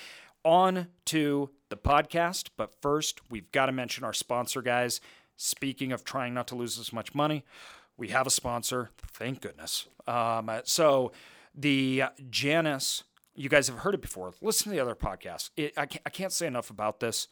on 0.44 0.88
to 1.06 1.50
the 1.70 1.78
podcast. 1.78 2.50
But 2.58 2.74
first, 2.82 3.22
we've 3.30 3.52
got 3.52 3.68
to 3.68 3.72
mention 3.72 4.04
our 4.04 4.14
sponsor, 4.14 4.62
guys. 4.62 5.02
Speaking 5.36 5.92
of 5.92 6.04
trying 6.04 6.34
not 6.34 6.48
to 6.48 6.56
lose 6.56 6.78
as 6.80 6.94
much 6.94 7.16
money, 7.16 7.44
we 7.98 8.10
have 8.10 8.28
a 8.28 8.32
sponsor. 8.32 8.92
Thank 9.14 9.42
goodness. 9.42 9.88
Um, 10.08 10.52
so 10.64 11.12
the 11.56 12.04
Janus, 12.30 13.04
you 13.36 13.50
guys 13.50 13.68
have 13.68 13.80
heard 13.80 13.96
it 13.96 14.02
before. 14.02 14.34
Listen 14.42 14.66
to 14.66 14.76
the 14.76 14.80
other 14.80 14.96
podcasts. 14.96 15.50
It, 15.58 15.74
I, 15.78 15.86
can't, 15.86 16.02
I 16.06 16.10
can't 16.10 16.32
say 16.32 16.48
enough 16.48 16.70
about 16.70 17.00
this. 17.00 17.28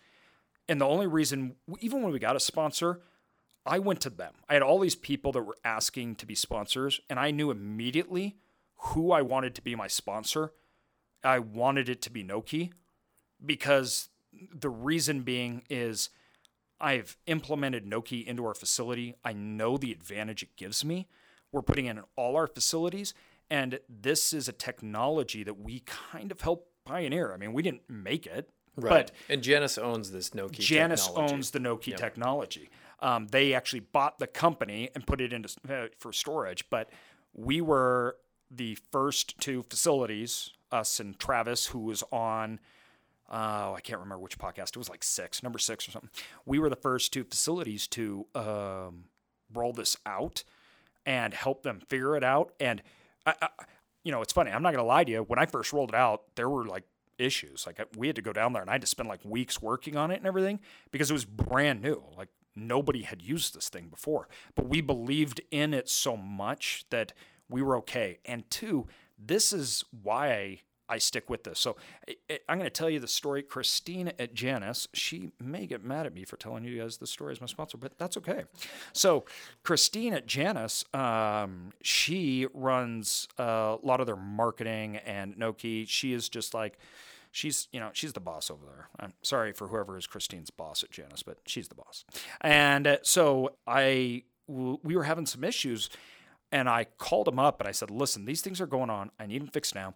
And 0.68 0.80
the 0.80 0.88
only 0.88 1.08
reason, 1.08 1.56
even 1.80 2.02
when 2.02 2.12
we 2.12 2.20
got 2.20 2.36
a 2.36 2.40
sponsor, 2.40 3.02
I 3.66 3.80
went 3.80 4.02
to 4.02 4.10
them. 4.10 4.34
I 4.50 4.54
had 4.54 4.64
all 4.64 4.80
these 4.80 4.96
people 4.96 5.32
that 5.34 5.42
were 5.42 5.58
asking 5.64 6.16
to 6.16 6.26
be 6.26 6.36
sponsors, 6.36 7.00
and 7.10 7.20
I 7.20 7.32
knew 7.32 7.52
immediately 7.52 8.38
who 8.82 9.12
I 9.12 9.22
wanted 9.22 9.56
to 9.56 9.62
be 9.62 9.76
my 9.76 9.88
sponsor. 9.88 10.54
I 11.24 11.40
wanted 11.40 11.88
it 11.88 12.02
to 12.04 12.10
be 12.10 12.24
Nokē 12.24 12.72
because 13.44 14.10
the 14.54 14.70
reason 14.70 15.22
being 15.22 15.64
is 15.70 16.10
I've 16.80 17.18
implemented 17.28 17.86
Nokē 17.86 18.26
into 18.26 18.46
our 18.46 18.56
facility. 18.56 19.16
I 19.24 19.34
know 19.34 19.78
the 19.78 19.92
advantage 19.92 20.42
it 20.42 20.56
gives 20.56 20.84
me. 20.84 21.08
We're 21.52 21.62
putting 21.62 21.86
in 21.86 22.02
all 22.16 22.36
our 22.36 22.48
facilities, 22.48 23.14
and 23.50 23.80
this 23.88 24.34
is 24.34 24.48
a 24.48 24.54
technology 24.54 25.44
that 25.44 25.60
we 25.60 25.82
kind 25.82 26.32
of 26.32 26.42
helped 26.42 26.70
pioneer. 26.86 27.34
I 27.34 27.38
mean, 27.38 27.54
we 27.54 27.62
didn't 27.62 27.88
make 27.90 28.26
it, 28.26 28.50
right. 28.78 28.90
but 28.90 29.12
and 29.30 29.44
Janus 29.44 29.78
owns 29.78 30.12
this 30.12 30.32
Nokē 30.32 30.60
Janus 30.60 31.06
technology. 31.06 31.34
owns 31.34 31.52
the 31.52 31.60
Nokē 31.60 31.98
technology. 31.98 32.70
Um, 33.00 33.28
they 33.28 33.54
actually 33.54 33.82
bought 33.82 34.18
the 34.18 34.28
company 34.28 34.90
and 34.96 35.06
put 35.06 35.22
it 35.22 35.34
into 35.34 35.50
uh, 35.70 35.88
for 36.00 36.14
storage, 36.14 36.70
but 36.70 36.90
we 37.34 37.62
were 37.62 38.16
the 38.54 38.78
first 38.92 39.40
two 39.40 39.64
facilities, 39.64 40.52
us 40.72 41.00
and 41.00 41.18
Travis, 41.18 41.68
who 41.68 41.80
was 41.80 42.04
on. 42.12 42.60
Oh, 43.30 43.74
I 43.74 43.80
can't 43.82 44.00
remember 44.00 44.22
which 44.22 44.38
podcast. 44.38 44.70
It 44.70 44.78
was 44.78 44.90
like 44.90 45.04
six, 45.04 45.42
number 45.42 45.58
six 45.58 45.88
or 45.88 45.92
something. 45.92 46.10
We 46.46 46.60
were 46.60 46.70
the 46.70 46.76
first 46.76 47.14
two 47.14 47.24
facilities 47.24 47.88
to 47.88 48.26
um, 48.36 49.06
roll 49.54 49.72
this 49.72 49.96
out 50.06 50.44
and 51.06 51.34
help 51.34 51.64
them 51.64 51.82
figure 51.88 52.18
it 52.18 52.26
out. 52.26 52.52
And 52.60 52.82
I, 53.26 53.36
I, 53.42 53.48
you 54.04 54.12
know, 54.12 54.22
it's 54.22 54.34
funny. 54.34 54.52
I'm 54.52 54.64
not 54.64 54.74
gonna 54.74 54.86
lie 54.86 55.06
to 55.06 55.12
you. 55.12 55.24
When 55.24 55.40
I 55.40 55.46
first 55.46 55.72
rolled 55.72 55.90
it 55.90 55.96
out, 55.96 56.24
there 56.36 56.50
were 56.50 56.66
like 56.66 56.84
issues. 57.18 57.66
Like 57.66 57.80
we 57.96 58.08
had 58.08 58.16
to 58.18 58.22
go 58.22 58.34
down 58.34 58.54
there 58.54 58.62
and 58.62 58.70
I 58.70 58.74
had 58.74 58.82
to 58.82 58.88
spend 58.88 59.08
like 59.08 59.24
weeks 59.24 59.62
working 59.62 59.96
on 59.96 60.12
it 60.12 60.18
and 60.18 60.28
everything 60.28 60.60
because 60.92 61.10
it 61.10 61.14
was 61.14 61.26
brand 61.26 61.82
new. 61.82 62.04
Like 62.18 62.30
nobody 62.56 63.04
had 63.04 63.22
used 63.22 63.56
this 63.56 63.70
thing 63.70 63.88
before. 63.88 64.28
But 64.56 64.68
we 64.68 64.82
believed 64.82 65.42
in 65.52 65.74
it 65.74 65.88
so 65.90 66.18
much 66.18 66.86
that 66.90 67.14
we 67.52 67.62
were 67.62 67.78
okay. 67.78 68.20
And 68.26 68.50
two, 68.50 68.88
this 69.20 69.54
is 69.54 69.84
why 70.02 70.62
I 70.90 70.98
stick 70.98 71.30
with 71.30 71.44
this. 71.46 71.58
So 71.60 71.78
I'm 72.50 72.58
going 72.58 72.66
to 72.66 72.70
tell 72.70 72.90
you 72.90 73.00
the 73.00 73.08
story. 73.08 73.44
Christine 73.44 74.12
at 74.20 74.34
Janus, 74.34 74.88
she 74.94 75.32
may 75.40 75.66
get 75.66 75.84
mad 75.84 76.06
at 76.06 76.14
me 76.14 76.26
for 76.26 76.36
telling 76.36 76.66
you 76.66 76.82
guys 76.82 76.98
the 76.98 77.08
story 77.08 77.32
as 77.32 77.40
my 77.40 77.48
sponsor, 77.48 77.78
but 77.78 77.98
that's 77.98 78.18
okay. 78.18 78.44
So 78.92 79.24
Christine 79.64 80.14
at 80.14 80.28
Janus, 80.28 80.84
um, 80.94 81.72
she 81.82 82.48
runs 82.54 83.28
a 83.38 83.78
lot 83.84 84.02
of 84.02 84.06
their 84.06 84.18
marketing 84.18 84.98
and 84.98 85.38
Nokē. 85.38 85.88
She 85.88 86.12
is 86.12 86.28
just 86.28 86.54
like, 86.54 86.78
she's 87.32 87.70
you 87.72 87.80
know 87.80 87.90
she's 87.94 88.12
the 88.12 88.20
boss 88.20 88.52
over 88.52 88.66
there. 88.66 88.90
I'm 89.00 89.14
sorry 89.22 89.54
for 89.54 89.68
whoever 89.68 89.98
is 89.98 90.06
Christine's 90.06 90.50
boss 90.50 90.84
at 90.84 90.92
Janus, 90.92 91.24
but 91.24 91.38
she's 91.46 91.70
the 91.70 91.76
boss. 91.76 92.04
And 92.42 92.86
uh, 92.86 92.98
so 93.04 93.56
I 93.66 94.24
we 94.48 94.96
were 94.96 95.04
having 95.04 95.26
some 95.26 95.46
issues, 95.46 95.90
and 96.52 96.70
I 96.70 96.86
called 96.98 97.28
him 97.28 97.40
up 97.40 97.60
and 97.60 97.68
I 97.68 97.72
said, 97.72 97.92
"Listen, 97.92 98.26
these 98.26 98.42
things 98.42 98.60
are 98.62 98.68
going 98.68 98.90
on. 98.90 99.12
I 99.20 99.26
need 99.26 99.42
them 99.42 99.50
fixed 99.50 99.76
now." 99.76 99.96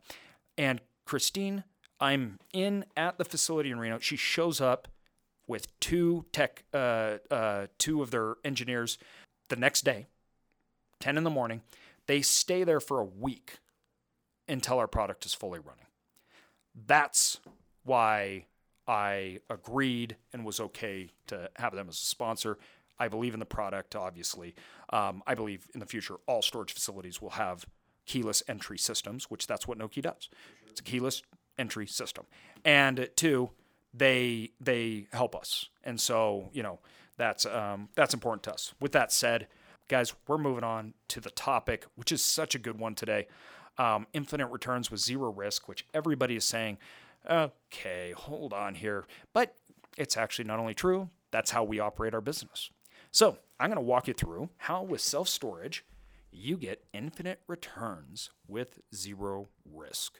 And 0.57 0.81
Christine, 1.05 1.63
I'm 1.99 2.39
in 2.53 2.85
at 2.97 3.17
the 3.17 3.25
facility 3.25 3.71
in 3.71 3.79
Reno. 3.79 3.99
She 3.99 4.15
shows 4.15 4.59
up 4.59 4.87
with 5.47 5.79
two 5.79 6.25
tech, 6.31 6.63
uh, 6.73 7.17
uh, 7.29 7.67
two 7.77 8.01
of 8.01 8.11
their 8.11 8.35
engineers 8.43 8.97
the 9.49 9.55
next 9.55 9.83
day, 9.85 10.07
10 10.99 11.17
in 11.17 11.23
the 11.23 11.29
morning. 11.29 11.61
They 12.07 12.21
stay 12.21 12.63
there 12.63 12.79
for 12.79 12.99
a 12.99 13.05
week 13.05 13.59
until 14.47 14.79
our 14.79 14.87
product 14.87 15.25
is 15.25 15.33
fully 15.33 15.59
running. 15.59 15.85
That's 16.75 17.39
why 17.83 18.45
I 18.87 19.39
agreed 19.49 20.17
and 20.33 20.45
was 20.45 20.59
okay 20.59 21.11
to 21.27 21.49
have 21.57 21.73
them 21.73 21.89
as 21.89 21.95
a 21.95 22.05
sponsor. 22.05 22.57
I 22.99 23.07
believe 23.07 23.33
in 23.33 23.39
the 23.39 23.45
product, 23.45 23.95
obviously. 23.95 24.55
Um, 24.91 25.23
I 25.27 25.35
believe 25.35 25.67
in 25.73 25.79
the 25.79 25.85
future 25.85 26.15
all 26.27 26.41
storage 26.41 26.73
facilities 26.73 27.21
will 27.21 27.31
have 27.31 27.65
keyless 28.05 28.43
entry 28.47 28.77
systems, 28.77 29.25
which 29.29 29.47
that's 29.47 29.67
what 29.67 29.77
Nokē 29.77 30.01
does. 30.03 30.29
It's 30.69 30.79
a 30.79 30.83
keyless 30.83 31.23
entry 31.57 31.87
system. 31.87 32.25
And 32.63 33.09
two, 33.15 33.51
they 33.93 34.51
they 34.59 35.07
help 35.13 35.35
us, 35.35 35.69
and 35.83 35.99
so 35.99 36.49
you 36.51 36.63
know 36.63 36.79
that's 37.17 37.45
um, 37.45 37.89
that's 37.95 38.13
important 38.13 38.43
to 38.43 38.53
us. 38.53 38.73
With 38.79 38.91
that 38.91 39.11
said, 39.11 39.47
guys, 39.87 40.13
we're 40.27 40.37
moving 40.37 40.63
on 40.63 40.93
to 41.09 41.19
the 41.19 41.29
topic, 41.29 41.85
which 41.95 42.11
is 42.11 42.21
such 42.21 42.55
a 42.55 42.59
good 42.59 42.79
one 42.79 42.95
today. 42.95 43.27
Um, 43.77 44.07
infinite 44.13 44.47
returns 44.47 44.89
with 44.89 45.01
zero 45.01 45.31
risk, 45.31 45.67
which 45.67 45.85
everybody 45.93 46.35
is 46.35 46.45
saying, 46.45 46.77
okay, 47.29 48.13
hold 48.15 48.53
on 48.53 48.75
here, 48.75 49.05
but 49.33 49.55
it's 49.97 50.17
actually 50.17 50.45
not 50.45 50.59
only 50.59 50.73
true. 50.73 51.09
That's 51.31 51.51
how 51.51 51.63
we 51.63 51.79
operate 51.79 52.13
our 52.13 52.21
business. 52.21 52.69
So 53.15 53.37
I'm 53.61 53.69
going 53.69 53.77
to 53.77 53.81
walk 53.81 54.09
you 54.09 54.13
through 54.13 54.49
how 54.57 54.83
with 54.83 54.99
self 54.99 55.29
storage 55.29 55.85
you 56.33 56.57
get 56.57 56.83
infinite 56.91 57.39
returns 57.47 58.29
with 58.45 58.81
zero 58.93 59.47
risk. 59.63 60.19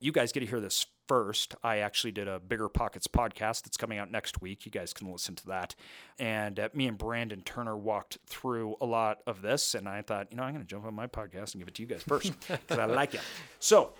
You 0.00 0.12
guys 0.12 0.32
get 0.32 0.40
to 0.40 0.46
hear 0.46 0.60
this 0.60 0.84
first. 1.08 1.54
I 1.64 1.78
actually 1.78 2.12
did 2.12 2.28
a 2.28 2.38
Bigger 2.38 2.68
Pockets 2.68 3.06
podcast 3.06 3.62
that's 3.62 3.78
coming 3.78 3.96
out 3.96 4.10
next 4.10 4.42
week. 4.42 4.66
You 4.66 4.70
guys 4.70 4.92
can 4.92 5.10
listen 5.10 5.34
to 5.36 5.46
that. 5.46 5.74
And 6.18 6.60
uh, 6.60 6.68
me 6.74 6.86
and 6.86 6.98
Brandon 6.98 7.40
Turner 7.40 7.74
walked 7.74 8.18
through 8.26 8.76
a 8.82 8.86
lot 8.86 9.22
of 9.26 9.40
this, 9.40 9.74
and 9.74 9.88
I 9.88 10.02
thought, 10.02 10.30
you 10.30 10.36
know, 10.36 10.42
I'm 10.42 10.52
going 10.52 10.62
to 10.62 10.68
jump 10.68 10.84
on 10.84 10.92
my 10.92 11.06
podcast 11.06 11.54
and 11.54 11.62
give 11.62 11.68
it 11.68 11.74
to 11.76 11.82
you 11.82 11.88
guys 11.88 12.02
first 12.02 12.34
because 12.48 12.78
I 12.78 12.84
like 12.84 13.14
it. 13.14 13.22
So, 13.60 13.94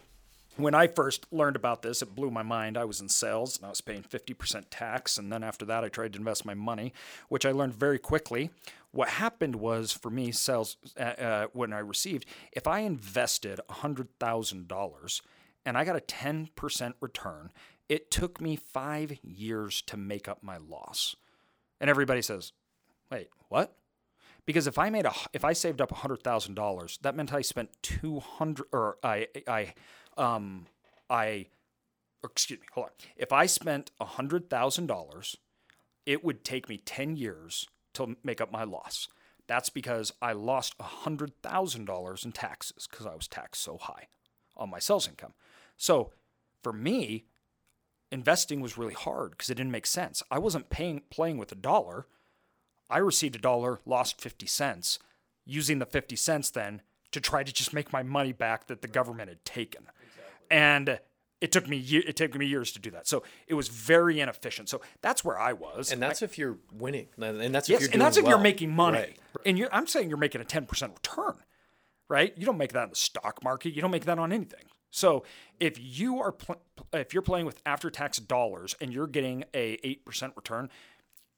when 0.57 0.75
I 0.75 0.87
first 0.87 1.27
learned 1.31 1.57
about 1.57 1.83
this, 1.83 2.03
it 2.03 2.15
blew 2.15 2.31
my 2.31 2.43
mind. 2.43 2.77
I 2.77 2.85
was 2.85 3.01
in 3.01 3.09
sales 3.09 3.57
and 3.57 3.67
I 3.67 3.69
was 3.69 3.81
paying 3.81 4.03
50% 4.03 4.65
tax. 4.71 5.19
And 5.19 5.33
then 5.33 5.43
after 5.43 5.65
that, 5.67 5.85
I 5.85 5.89
tried 5.89 6.13
to 6.15 6.19
invest 6.19 6.45
my 6.45 6.55
money, 6.55 6.93
which 7.29 7.45
I 7.45 7.53
learned 7.53 7.75
very 7.75 7.99
quickly. 7.99 8.51
What 8.91 9.09
happened 9.09 9.57
was 9.57 9.93
for 9.93 10.11
me, 10.11 10.33
sales, 10.33 10.77
uh, 10.99 11.03
uh, 11.03 11.47
when 11.53 11.73
I 11.73 11.79
received, 11.79 12.25
if 12.53 12.67
I 12.67 12.81
invested 12.81 13.61
$100,000 13.71 15.21
and 15.67 15.77
I 15.77 15.85
got 15.85 15.97
a 15.97 16.01
10% 16.01 16.95
return, 17.01 17.51
it 17.89 18.11
took 18.11 18.41
me 18.41 18.57
five 18.57 19.19
years 19.23 19.83
to 19.83 19.97
make 19.97 20.29
up 20.29 20.43
my 20.43 20.57
loss. 20.57 21.17
And 21.81 21.91
everybody 21.91 22.23
says, 22.23 22.53
wait, 23.11 23.29
what? 23.49 23.77
Because 24.47 24.69
if 24.69 24.79
I 24.79 24.91
made 24.91 25.07
a, 25.07 25.13
if 25.33 25.45
I 25.45 25.53
saved 25.53 25.81
up 25.81 25.91
hundred 25.91 26.23
thousand 26.23 26.55
dollars, 26.55 27.01
that 27.03 27.17
meant 27.17 27.33
I 27.33 27.43
spent 27.43 27.71
two 27.83 28.21
hundred, 28.21 28.67
or 28.73 28.97
I, 29.03 29.27
I, 29.49 29.75
um, 30.17 30.67
I, 31.09 31.47
excuse 32.25 32.61
me, 32.61 32.67
hold 32.73 32.87
on. 32.87 32.93
If 33.17 33.33
I 33.33 33.47
spent 33.47 33.91
hundred 34.01 34.51
thousand 34.51 34.87
dollars, 34.87 35.37
it 36.05 36.25
would 36.25 36.45
take 36.45 36.69
me 36.69 36.79
ten 36.79 37.17
years 37.17 37.67
to 37.95 38.17
make 38.23 38.41
up 38.41 38.53
my 38.53 38.65
loss. 38.65 39.09
That's 39.47 39.69
because 39.69 40.13
I 40.21 40.33
lost 40.33 40.75
hundred 40.81 41.41
thousand 41.43 41.85
dollars 41.87 42.25
in 42.25 42.33
taxes 42.33 42.89
because 42.91 43.07
I 43.07 43.15
was 43.15 43.29
taxed 43.29 43.63
so 43.63 43.79
high 43.79 44.09
on 44.57 44.71
my 44.71 44.79
sales 44.79 45.09
income. 45.09 45.35
So 45.77 46.13
for 46.63 46.73
me, 46.73 47.27
investing 48.11 48.61
was 48.61 48.79
really 48.79 48.95
hard 48.95 49.33
because 49.33 49.51
it 49.51 49.55
didn't 49.55 49.73
make 49.73 49.87
sense. 49.87 50.23
I 50.31 50.39
wasn't 50.39 50.71
paying 50.71 51.03
playing 51.11 51.39
with 51.39 51.53
a 51.53 51.57
dollar. 51.57 52.07
I 52.89 52.99
received 52.99 53.37
a 53.37 53.41
dollar, 53.41 53.81
lost 53.85 54.21
50 54.21 54.47
cents, 54.47 54.99
using 55.45 55.79
the 55.81 55.87
50 55.87 56.15
cents 56.17 56.51
then 56.51 56.83
to 57.13 57.21
try 57.21 57.43
to 57.43 57.53
just 57.53 57.73
make 57.73 57.93
my 57.93 58.03
money 58.03 58.33
back 58.33 58.67
that 58.67 58.83
the 58.83 58.89
government 58.89 59.29
had 59.29 59.45
taken. 59.45 59.87
And 60.51 61.01
it 61.41 61.53
took 61.53 61.69
me 61.69 61.77
ye- 61.77 62.05
it 62.07 62.17
took 62.17 62.35
me 62.35 62.47
years 62.47 62.73
to 62.73 62.79
do 62.79 62.91
that. 62.93 63.07
So 63.07 63.23
it 63.47 63.55
was 63.55 63.69
very 63.69 64.21
inefficient. 64.21 64.69
So 64.69 64.81
that's 65.03 65.25
where 65.25 65.39
I 65.39 65.53
was. 65.53 65.93
And 65.93 66.03
that's 66.03 66.23
if 66.23 66.39
you're 66.39 66.59
winning. 66.73 67.09
And 67.19 67.55
that's 67.55 67.69
if 67.69 67.73
yes, 67.75 67.81
you're 67.83 67.91
and 67.93 68.01
that's 68.01 68.17
if 68.17 68.27
you're 68.27 68.39
making 68.39 68.75
money. 68.75 68.99
Right. 68.99 69.19
And 69.45 69.59
you're, 69.59 69.69
I'm 69.73 69.87
saying 69.87 70.09
you're 70.09 70.19
making 70.19 70.41
a 70.41 70.45
10% 70.45 70.95
return, 70.95 71.37
right? 72.09 72.33
You 72.37 72.47
don't 72.47 72.59
make 72.59 72.73
that 72.73 72.85
in 72.85 72.91
the 72.91 72.97
stock 72.97 73.45
market. 73.45 73.75
You 73.75 73.83
don't 73.83 73.91
make 73.91 74.07
that 74.07 74.19
on 74.19 74.33
anything. 74.33 74.65
So 74.91 75.25
if 75.61 75.77
you 75.79 76.21
are 76.21 76.33
pl- 76.33 76.63
if 76.95 77.13
you're 77.13 77.23
playing 77.23 77.45
with 77.45 77.61
after 77.67 77.91
tax 77.91 78.19
dollars 78.19 78.75
and 78.81 78.93
you're 78.93 79.07
getting 79.07 79.45
a 79.53 79.77
8% 80.07 80.35
return, 80.37 80.71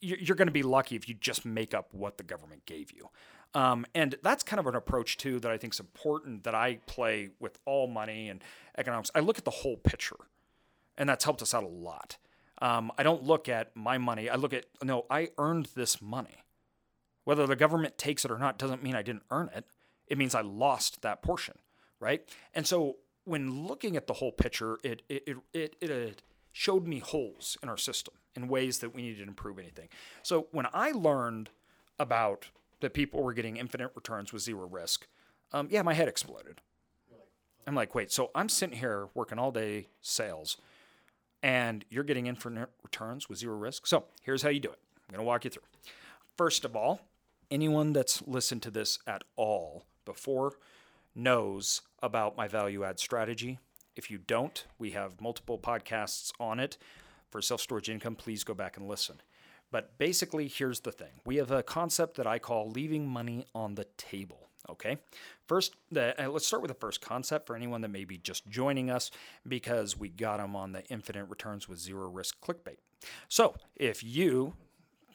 you're 0.00 0.36
going 0.36 0.46
to 0.46 0.52
be 0.52 0.62
lucky 0.62 0.94
if 0.94 1.08
you 1.08 1.14
just 1.14 1.44
make 1.44 1.74
up 1.74 1.92
what 1.92 2.18
the 2.18 2.22
government 2.22 2.66
gave 2.66 2.92
you. 2.92 3.08
Um, 3.58 3.86
and 3.92 4.14
that's 4.22 4.44
kind 4.44 4.60
of 4.60 4.68
an 4.68 4.76
approach 4.76 5.16
too 5.16 5.40
that 5.40 5.50
I 5.50 5.56
think 5.56 5.74
is 5.74 5.80
important 5.80 6.44
that 6.44 6.54
I 6.54 6.76
play 6.86 7.30
with 7.40 7.58
all 7.64 7.88
money 7.88 8.28
and 8.28 8.40
economics. 8.76 9.10
I 9.16 9.18
look 9.18 9.36
at 9.36 9.44
the 9.44 9.50
whole 9.50 9.76
picture, 9.76 10.14
and 10.96 11.08
that's 11.08 11.24
helped 11.24 11.42
us 11.42 11.52
out 11.52 11.64
a 11.64 11.68
lot. 11.68 12.18
Um, 12.62 12.92
I 12.96 13.02
don't 13.02 13.24
look 13.24 13.48
at 13.48 13.74
my 13.74 13.98
money. 13.98 14.30
I 14.30 14.36
look 14.36 14.52
at 14.52 14.66
no, 14.84 15.06
I 15.10 15.30
earned 15.38 15.70
this 15.74 16.00
money. 16.00 16.44
Whether 17.24 17.48
the 17.48 17.56
government 17.56 17.98
takes 17.98 18.24
it 18.24 18.30
or 18.30 18.38
not 18.38 18.58
doesn't 18.58 18.84
mean 18.84 18.94
I 18.94 19.02
didn't 19.02 19.24
earn 19.32 19.50
it. 19.52 19.64
It 20.06 20.18
means 20.18 20.36
I 20.36 20.42
lost 20.42 21.02
that 21.02 21.20
portion, 21.20 21.58
right? 21.98 22.22
And 22.54 22.64
so 22.64 22.98
when 23.24 23.66
looking 23.66 23.96
at 23.96 24.06
the 24.06 24.14
whole 24.14 24.30
picture, 24.30 24.78
it 24.84 25.02
it 25.08 25.24
it 25.26 25.74
it, 25.80 25.90
it 25.90 26.22
showed 26.52 26.86
me 26.86 27.00
holes 27.00 27.58
in 27.60 27.68
our 27.68 27.76
system 27.76 28.14
in 28.36 28.46
ways 28.46 28.78
that 28.78 28.94
we 28.94 29.02
needed 29.02 29.18
to 29.18 29.24
improve 29.24 29.58
anything. 29.58 29.88
So 30.22 30.46
when 30.52 30.68
I 30.72 30.92
learned 30.92 31.50
about 31.98 32.50
that 32.80 32.94
people 32.94 33.22
were 33.22 33.32
getting 33.32 33.56
infinite 33.56 33.92
returns 33.94 34.32
with 34.32 34.42
zero 34.42 34.66
risk, 34.66 35.06
um, 35.52 35.68
yeah, 35.70 35.82
my 35.82 35.94
head 35.94 36.08
exploded. 36.08 36.60
I'm 37.66 37.74
like, 37.74 37.94
wait, 37.94 38.10
so 38.10 38.30
I'm 38.34 38.48
sitting 38.48 38.78
here 38.78 39.08
working 39.14 39.38
all 39.38 39.52
day 39.52 39.88
sales, 40.00 40.56
and 41.42 41.84
you're 41.90 42.04
getting 42.04 42.26
infinite 42.26 42.70
returns 42.82 43.28
with 43.28 43.38
zero 43.38 43.56
risk. 43.56 43.86
So 43.86 44.04
here's 44.22 44.42
how 44.42 44.48
you 44.48 44.60
do 44.60 44.70
it. 44.70 44.78
I'm 45.08 45.14
going 45.14 45.24
to 45.24 45.26
walk 45.26 45.44
you 45.44 45.50
through. 45.50 45.64
First 46.36 46.64
of 46.64 46.74
all, 46.74 47.00
anyone 47.50 47.92
that's 47.92 48.22
listened 48.26 48.62
to 48.62 48.70
this 48.70 48.98
at 49.06 49.22
all 49.36 49.84
before 50.04 50.54
knows 51.14 51.82
about 52.02 52.36
my 52.36 52.48
value 52.48 52.84
add 52.84 52.98
strategy. 52.98 53.58
If 53.96 54.10
you 54.10 54.18
don't, 54.18 54.64
we 54.78 54.92
have 54.92 55.20
multiple 55.20 55.58
podcasts 55.58 56.32
on 56.38 56.60
it. 56.60 56.78
For 57.30 57.42
self 57.42 57.60
storage 57.60 57.90
income, 57.90 58.14
please 58.14 58.44
go 58.44 58.54
back 58.54 58.76
and 58.78 58.88
listen. 58.88 59.20
But 59.70 59.98
basically, 59.98 60.48
here's 60.48 60.80
the 60.80 60.92
thing 60.92 61.20
we 61.24 61.36
have 61.36 61.50
a 61.50 61.62
concept 61.62 62.16
that 62.16 62.26
I 62.26 62.38
call 62.38 62.70
leaving 62.70 63.06
money 63.08 63.46
on 63.54 63.74
the 63.74 63.86
table. 63.96 64.48
Okay. 64.70 64.98
First, 65.46 65.76
the, 65.90 66.22
uh, 66.22 66.28
let's 66.28 66.46
start 66.46 66.62
with 66.62 66.70
the 66.70 66.78
first 66.78 67.00
concept 67.00 67.46
for 67.46 67.56
anyone 67.56 67.80
that 67.80 67.88
may 67.88 68.04
be 68.04 68.18
just 68.18 68.46
joining 68.48 68.90
us 68.90 69.10
because 69.46 69.96
we 69.96 70.10
got 70.10 70.38
them 70.38 70.54
on 70.54 70.72
the 70.72 70.84
infinite 70.86 71.24
returns 71.24 71.68
with 71.68 71.78
zero 71.78 72.08
risk 72.08 72.38
clickbait. 72.40 72.76
So 73.28 73.54
if 73.76 74.04
you 74.04 74.54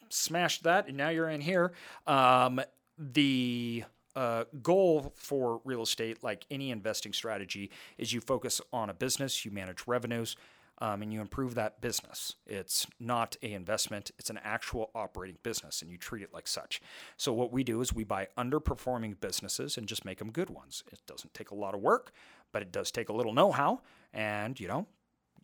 smashed 0.08 0.64
that 0.64 0.88
and 0.88 0.96
now 0.96 1.10
you're 1.10 1.28
in 1.28 1.40
here, 1.40 1.72
um, 2.06 2.60
the 2.98 3.84
uh, 4.16 4.44
goal 4.62 5.12
for 5.16 5.60
real 5.64 5.82
estate, 5.82 6.22
like 6.22 6.46
any 6.50 6.70
investing 6.70 7.12
strategy, 7.12 7.70
is 7.98 8.12
you 8.12 8.20
focus 8.20 8.60
on 8.72 8.90
a 8.90 8.94
business, 8.94 9.44
you 9.44 9.50
manage 9.50 9.86
revenues, 9.86 10.36
um, 10.78 11.02
and 11.02 11.12
you 11.12 11.20
improve 11.20 11.54
that 11.54 11.80
business. 11.80 12.36
It's 12.46 12.86
not 12.98 13.36
a 13.42 13.52
investment; 13.52 14.10
it's 14.18 14.30
an 14.30 14.40
actual 14.42 14.90
operating 14.94 15.38
business, 15.42 15.82
and 15.82 15.90
you 15.90 15.98
treat 15.98 16.22
it 16.22 16.32
like 16.32 16.48
such. 16.48 16.80
So 17.16 17.32
what 17.32 17.52
we 17.52 17.64
do 17.64 17.80
is 17.80 17.92
we 17.92 18.04
buy 18.04 18.28
underperforming 18.36 19.20
businesses 19.20 19.76
and 19.76 19.86
just 19.86 20.04
make 20.04 20.18
them 20.18 20.30
good 20.30 20.50
ones. 20.50 20.84
It 20.92 21.00
doesn't 21.06 21.34
take 21.34 21.50
a 21.50 21.54
lot 21.54 21.74
of 21.74 21.80
work, 21.80 22.12
but 22.52 22.62
it 22.62 22.72
does 22.72 22.90
take 22.90 23.08
a 23.08 23.12
little 23.12 23.32
know-how, 23.32 23.80
and 24.12 24.58
you 24.58 24.68
know. 24.68 24.86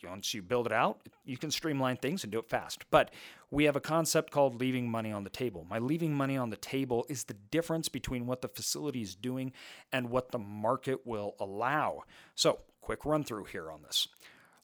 Once 0.03 0.33
you 0.33 0.41
build 0.41 0.67
it 0.67 0.73
out, 0.73 1.07
you 1.25 1.37
can 1.37 1.51
streamline 1.51 1.97
things 1.97 2.25
and 2.25 2.33
do 2.33 2.39
it 2.39 2.49
fast. 2.49 2.85
But 2.91 3.13
we 3.51 3.65
have 3.65 3.77
a 3.77 3.81
concept 3.81 4.31
called 4.31 4.59
leaving 4.59 4.91
money 4.91 5.13
on 5.13 5.25
the 5.25 5.31
table. 5.31 5.67
My 5.69 5.79
leaving 5.79 6.15
money 6.15 6.37
on 6.37 6.51
the 6.51 6.57
table 6.57 7.05
is 7.09 7.25
the 7.25 7.37
difference 7.51 7.89
between 7.89 8.27
what 8.27 8.41
the 8.41 8.49
facility 8.49 9.03
is 9.03 9.15
doing 9.15 9.53
and 9.93 10.11
what 10.11 10.31
the 10.31 10.39
market 10.39 11.07
will 11.07 11.35
allow. 11.39 12.05
So, 12.35 12.61
quick 12.81 13.05
run 13.05 13.25
through 13.25 13.45
here 13.45 13.71
on 13.71 13.83
this. 13.83 14.09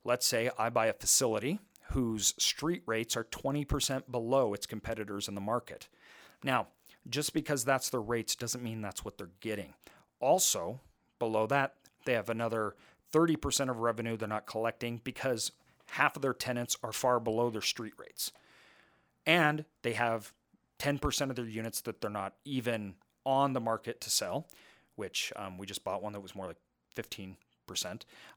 Let's 0.06 0.24
say 0.24 0.50
I 0.56 0.70
buy 0.70 0.86
a 0.86 0.92
facility 0.92 1.58
whose 1.90 2.32
street 2.38 2.82
rates 2.86 3.16
are 3.16 3.24
20% 3.24 4.08
below 4.08 4.54
its 4.54 4.64
competitors 4.64 5.26
in 5.26 5.34
the 5.34 5.40
market. 5.40 5.88
Now, 6.44 6.68
just 7.08 7.32
because 7.32 7.64
that's 7.64 7.90
their 7.90 8.00
rates 8.00 8.36
doesn't 8.36 8.62
mean 8.62 8.80
that's 8.80 9.04
what 9.04 9.18
they're 9.18 9.30
getting. 9.40 9.74
Also, 10.20 10.80
below 11.18 11.48
that, 11.48 11.74
they 12.04 12.12
have 12.12 12.30
another 12.30 12.76
30% 13.12 13.68
of 13.68 13.78
revenue 13.78 14.16
they're 14.16 14.28
not 14.28 14.46
collecting 14.46 15.00
because 15.02 15.50
half 15.90 16.14
of 16.14 16.22
their 16.22 16.34
tenants 16.34 16.76
are 16.84 16.92
far 16.92 17.18
below 17.18 17.50
their 17.50 17.60
street 17.60 17.94
rates. 17.98 18.30
And 19.26 19.64
they 19.82 19.94
have 19.94 20.32
10% 20.78 21.30
of 21.30 21.36
their 21.36 21.46
units 21.46 21.80
that 21.80 22.00
they're 22.00 22.10
not 22.10 22.34
even 22.44 22.94
on 23.24 23.54
the 23.54 23.60
market 23.60 24.00
to 24.02 24.10
sell, 24.10 24.46
which 24.94 25.32
um, 25.34 25.58
we 25.58 25.66
just 25.66 25.82
bought 25.82 26.00
one 26.00 26.12
that 26.12 26.20
was 26.20 26.36
more 26.36 26.46
like 26.46 26.58
15 26.94 27.30
percent. 27.30 27.45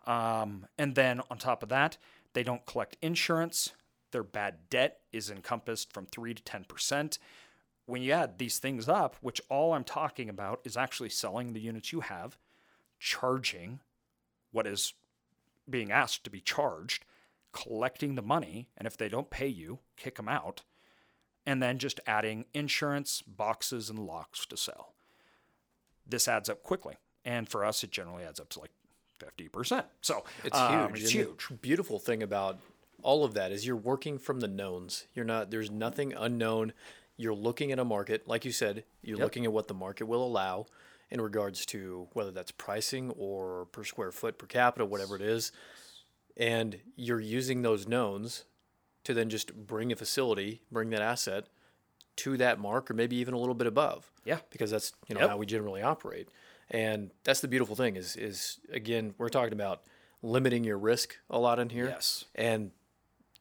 Um, 0.06 0.65
and 0.78 0.96
then 0.96 1.22
on 1.30 1.38
top 1.38 1.63
of 1.63 1.70
that, 1.70 1.98
they 2.34 2.44
don't 2.44 2.65
collect 2.65 2.98
insurance. 3.02 3.72
Their 4.12 4.24
bad 4.24 4.70
debt 4.70 5.02
is 5.12 5.30
encompassed 5.30 5.94
from 5.94 6.06
three 6.06 6.34
to 6.34 6.44
ten 6.44 6.63
percent. 6.63 7.20
When 7.86 8.02
you 8.02 8.12
add 8.12 8.38
these 8.38 8.60
things 8.60 8.88
up, 8.88 9.15
which 9.22 9.42
all 9.50 9.74
I'm 9.74 9.84
talking 9.84 10.30
about 10.30 10.62
is 10.63 10.78
actually 10.78 11.10
selling 11.10 11.54
the 11.54 11.60
units 11.60 11.92
you 11.92 12.02
have, 12.02 12.38
charging 13.00 13.80
what 14.52 14.68
is 14.68 14.94
being 15.70 15.92
asked 15.92 16.24
to 16.24 16.30
be 16.30 16.42
charged, 16.42 17.06
collecting 17.52 18.15
the 18.15 18.22
money, 18.22 18.68
and 18.78 18.88
if 18.88 18.96
they 18.96 19.10
don't 19.10 19.30
pay 19.30 19.48
you, 19.48 19.80
kick 19.96 20.18
them 20.18 20.28
out, 20.28 20.62
and 21.46 21.63
then 21.63 21.80
just 21.80 22.00
adding 22.06 22.46
insurance, 22.54 23.24
boxes, 23.24 23.89
and 23.89 24.00
locks 24.00 24.46
to 24.46 24.58
sell. 24.58 24.94
This 26.06 26.28
adds 26.28 26.50
up 26.50 26.63
quickly. 26.63 26.96
And 27.26 27.50
for 27.50 27.65
us, 27.65 27.84
it 27.84 27.92
generally 27.92 28.24
adds 28.24 28.39
up 28.39 28.50
to 28.50 28.60
like 28.60 28.72
50%. 29.19 29.84
So 30.01 30.23
it's 30.43 30.58
um, 30.58 30.89
huge. 30.93 31.01
It's 31.03 31.12
huge. 31.12 31.47
Beautiful 31.62 31.99
thing 31.99 32.23
about 32.23 32.58
all 33.01 33.23
of 33.23 33.34
that 33.36 33.51
is 33.51 33.65
you're 33.65 33.75
working 33.75 34.17
from 34.17 34.39
the 34.39 34.47
knowns. 34.47 35.05
You're 35.13 35.25
not, 35.25 35.51
there's 35.51 35.69
nothing 35.71 36.13
unknown. 36.13 36.73
You're 37.17 37.34
looking 37.36 37.71
at 37.71 37.79
a 37.79 37.86
market. 37.86 38.27
Like 38.27 38.45
you 38.45 38.51
said, 38.51 38.84
you're 39.01 39.17
Yep. 39.17 39.23
looking 39.25 39.45
at 39.45 39.53
what 39.53 39.67
the 39.67 39.73
market 39.73 40.05
will 40.05 40.23
allow 40.23 40.65
in 41.12 41.19
regards 41.21 41.65
to 41.67 42.08
whether 42.13 42.32
that's 42.32 42.51
pricing 42.51 43.10
or 43.12 43.65
per 43.71 43.84
square 43.84 44.12
foot, 44.12 44.38
per 44.38 44.45
capita, 44.47 44.86
whatever 44.86 45.15
it 45.15 45.21
is. 45.21 45.51
And 46.38 46.79
you're 46.95 47.19
using 47.19 47.62
those 47.62 47.88
knowns 47.88 48.45
to 49.03 49.13
then 49.13 49.29
just 49.29 49.53
bring 49.55 49.91
a 49.91 49.95
facility, 49.95 50.62
bring 50.71 50.89
that 50.91 51.01
asset 51.01 51.47
to 52.17 52.38
that 52.38 52.60
mark 52.60 52.91
or 52.91 52.93
maybe 52.93 53.15
even 53.15 53.34
a 53.34 53.38
little 53.38 53.55
bit 53.55 53.65
above 53.67 54.12
Yeah. 54.25 54.39
because 54.51 54.71
that's 54.71 54.91
you 55.08 55.15
know 55.15 55.21
Yep. 55.21 55.29
how 55.29 55.38
we 55.38 55.45
generally 55.45 55.82
operate 55.82 56.27
and 56.71 57.12
that's 57.23 57.41
the 57.41 57.47
beautiful 57.47 57.75
thing 57.75 57.95
is 57.95 58.15
is 58.15 58.60
again 58.71 59.13
we're 59.17 59.29
talking 59.29 59.53
about 59.53 59.82
limiting 60.21 60.63
your 60.63 60.77
risk 60.77 61.17
a 61.29 61.39
lot 61.39 61.60
in 61.60 61.69
here 61.69 61.88
Yes. 61.88 62.25
and 62.36 62.71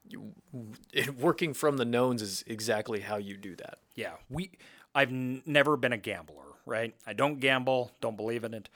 you, 0.07 0.33
it, 0.93 1.15
working 1.17 1.53
from 1.53 1.77
the 1.77 1.85
knowns 1.85 2.21
is 2.21 2.43
exactly 2.47 3.01
how 3.01 3.17
you 3.17 3.37
do 3.37 3.55
that 3.57 3.79
Yeah, 3.95 4.13
we. 4.29 4.51
I've 4.95 5.09
n- 5.09 5.43
never 5.45 5.77
been 5.77 5.93
a 5.93 5.97
gambler, 5.97 6.45
right? 6.65 6.95
I 7.05 7.13
don't 7.13 7.39
gamble, 7.39 7.91
don't 8.01 8.17
believe 8.17 8.43
in 8.43 8.55
it, 8.55 8.69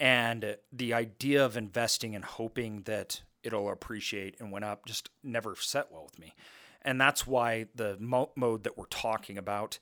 and 0.00 0.56
the 0.72 0.94
idea 0.94 1.44
of 1.44 1.56
investing 1.58 2.14
and 2.14 2.24
hoping 2.24 2.82
that 2.82 3.20
it'll 3.42 3.70
appreciate 3.70 4.36
and 4.40 4.50
went 4.50 4.64
up 4.64 4.86
just 4.86 5.10
never 5.22 5.54
set 5.56 5.92
well 5.92 6.04
with 6.04 6.18
me, 6.18 6.34
and 6.80 6.98
that's 6.98 7.26
why 7.26 7.66
the 7.74 7.98
mo- 8.00 8.30
mode 8.34 8.64
that 8.64 8.78
we're 8.78 8.86
talking 8.86 9.36
about, 9.36 9.78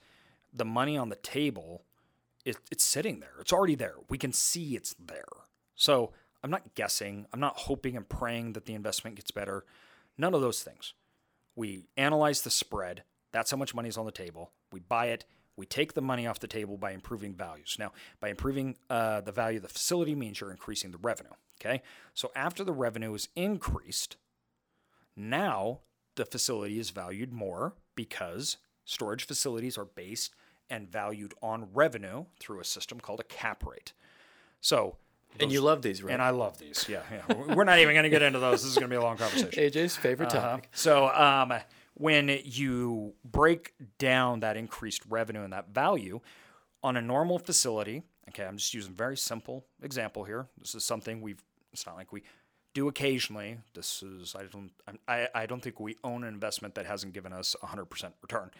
the 0.53 0.65
money 0.65 0.97
on 0.97 1.09
the 1.09 1.17
table, 1.17 1.85
it, 2.47 2.57
it's 2.71 2.85
sitting 2.85 3.21
there. 3.21 3.35
It's 3.41 3.53
already 3.53 3.75
there. 3.75 3.97
We 4.09 4.17
can 4.17 4.33
see 4.33 4.77
it's 4.77 4.95
there. 4.95 5.25
So 5.75 6.13
I'm 6.43 6.51
not 6.51 6.75
guessing. 6.75 7.27
I'm 7.33 7.41
not 7.41 7.57
hoping 7.57 7.97
and 7.97 8.09
praying 8.09 8.53
that 8.53 8.65
the 8.65 8.75
investment 8.75 9.17
gets 9.17 9.31
better. 9.33 9.65
None 10.17 10.33
of 10.33 10.41
those 10.41 10.63
things. 10.63 10.95
We 11.57 11.85
analyze 11.97 12.43
the 12.43 12.51
spread. 12.51 13.03
That's 13.33 13.51
how 13.51 13.57
much 13.57 13.75
money 13.75 13.89
is 13.89 13.99
on 13.99 14.07
the 14.07 14.13
table. 14.13 14.53
We 14.73 14.81
buy 14.81 15.07
it. 15.07 15.25
We 15.57 15.67
take 15.67 15.95
the 15.95 16.03
money 16.03 16.27
off 16.27 16.39
the 16.39 16.47
table 16.47 16.77
by 16.77 16.93
improving 16.93 17.35
values. 17.35 17.77
Now, 17.79 17.93
by 18.21 18.29
improving 18.29 18.77
uh, 18.89 19.23
the 19.23 19.33
value 19.33 19.57
of 19.57 19.63
the 19.63 19.69
facility 19.69 20.15
means 20.15 20.41
you're 20.41 20.51
increasing 20.51 20.93
the 20.93 20.99
revenue. 20.99 21.31
Okay. 21.61 21.83
So 22.15 22.31
after 22.37 22.63
the 22.63 22.73
revenue 22.73 23.13
is 23.15 23.29
increased, 23.35 24.17
now 25.17 25.81
the 26.15 26.27
facility 26.27 26.79
is 26.79 26.91
valued 26.91 27.33
more 27.33 27.75
because 27.95 28.59
storage 28.85 29.27
facilities 29.27 29.77
are 29.77 29.85
based 29.85 30.35
and 30.71 30.91
valued 30.91 31.35
on 31.43 31.69
revenue 31.75 32.25
through 32.41 32.61
a 32.61 32.65
system 32.65 33.01
called 33.01 33.21
a 33.21 33.25
cap 33.25 33.65
rate. 33.67 33.93
So, 34.61 34.97
and 35.39 35.53
you 35.53 35.61
love 35.61 35.83
these 35.83 36.03
right 36.03 36.13
and 36.13 36.23
I 36.23 36.31
love 36.31 36.59
these. 36.59 36.87
Yeah, 36.89 37.03
yeah. 37.13 37.35
We're 37.55 37.65
not 37.65 37.79
even 37.79 37.95
going 37.95 38.05
to 38.05 38.09
get 38.11 38.23
into 38.23 38.39
those. 38.39 38.63
This 38.63 38.71
is 38.71 38.75
going 38.79 38.89
to 38.91 38.95
be 38.95 38.97
a 38.97 39.03
long 39.03 39.17
conversation. 39.17 39.63
aj's 39.63 39.97
favorite 39.97 40.33
Uh-huh. 40.35 40.49
topic 40.49 40.69
So 40.73 41.09
um, 41.09 41.53
when 41.95 42.41
you 42.45 43.15
break 43.25 43.75
down 43.99 44.41
that 44.41 44.57
increased 44.57 45.03
revenue 45.09 45.43
and 45.43 45.53
that 45.53 45.69
value 45.69 46.21
on 46.83 46.97
a 46.97 47.03
normal 47.03 47.39
facility, 47.39 48.03
okay, 48.31 48.45
I'm 48.45 48.57
just 48.57 48.73
using 48.75 48.93
a 48.93 48.95
very 48.97 49.17
simple 49.17 49.67
example 49.83 50.25
here. 50.25 50.47
This 50.59 50.75
is 50.75 50.85
something 50.85 51.21
we've. 51.21 51.43
It's 51.73 51.85
not 51.87 51.97
like 51.97 52.13
we 52.13 52.23
do 52.73 52.89
occasionally. 52.89 53.59
This 53.75 54.03
is 54.03 54.35
I 54.35 54.45
don't 54.45 54.71
I 55.07 55.29
I 55.35 55.47
don't 55.47 55.61
think 55.63 55.79
we 55.81 55.97
own 56.03 56.25
an 56.25 56.33
investment 56.33 56.75
that 56.77 56.87
hasn't 56.87 57.13
given 57.13 57.33
us 57.35 57.55
100% 57.63 58.13
return, 58.23 58.51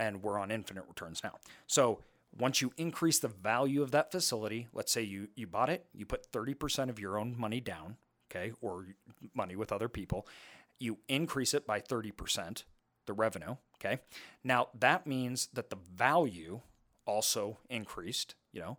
and 0.00 0.22
we're 0.22 0.38
on 0.38 0.50
infinite 0.50 0.84
returns 0.88 1.22
now. 1.22 1.36
So. 1.66 2.00
Once 2.38 2.62
you 2.62 2.72
increase 2.76 3.18
the 3.18 3.26
value 3.26 3.82
of 3.82 3.90
that 3.90 4.12
facility, 4.12 4.68
let's 4.72 4.92
say 4.92 5.02
you, 5.02 5.26
you 5.34 5.48
bought 5.48 5.68
it, 5.68 5.86
you 5.92 6.06
put 6.06 6.30
30% 6.30 6.88
of 6.88 6.96
your 6.96 7.18
own 7.18 7.34
money 7.36 7.58
down, 7.58 7.96
okay, 8.30 8.52
or 8.60 8.86
money 9.34 9.56
with 9.56 9.72
other 9.72 9.88
people, 9.88 10.28
you 10.78 10.98
increase 11.08 11.54
it 11.54 11.66
by 11.66 11.80
30%, 11.80 12.62
the 13.06 13.12
revenue, 13.12 13.56
okay? 13.76 14.00
Now 14.44 14.68
that 14.78 15.06
means 15.06 15.48
that 15.52 15.70
the 15.70 15.78
value 15.94 16.60
also 17.06 17.58
increased, 17.68 18.34
you 18.52 18.60
know, 18.60 18.78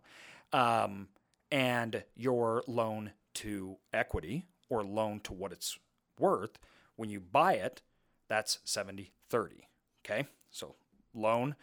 um, 0.52 1.08
and 1.50 2.04
your 2.16 2.64
loan 2.66 3.12
to 3.34 3.76
equity 3.92 4.46
or 4.68 4.82
loan 4.82 5.20
to 5.20 5.32
what 5.32 5.52
it's 5.52 5.78
worth, 6.18 6.58
when 6.96 7.10
you 7.10 7.20
buy 7.20 7.54
it, 7.54 7.82
that's 8.28 8.58
70 8.64 9.12
30, 9.28 9.68
okay? 10.04 10.26
So 10.50 10.76
loan, 11.14 11.56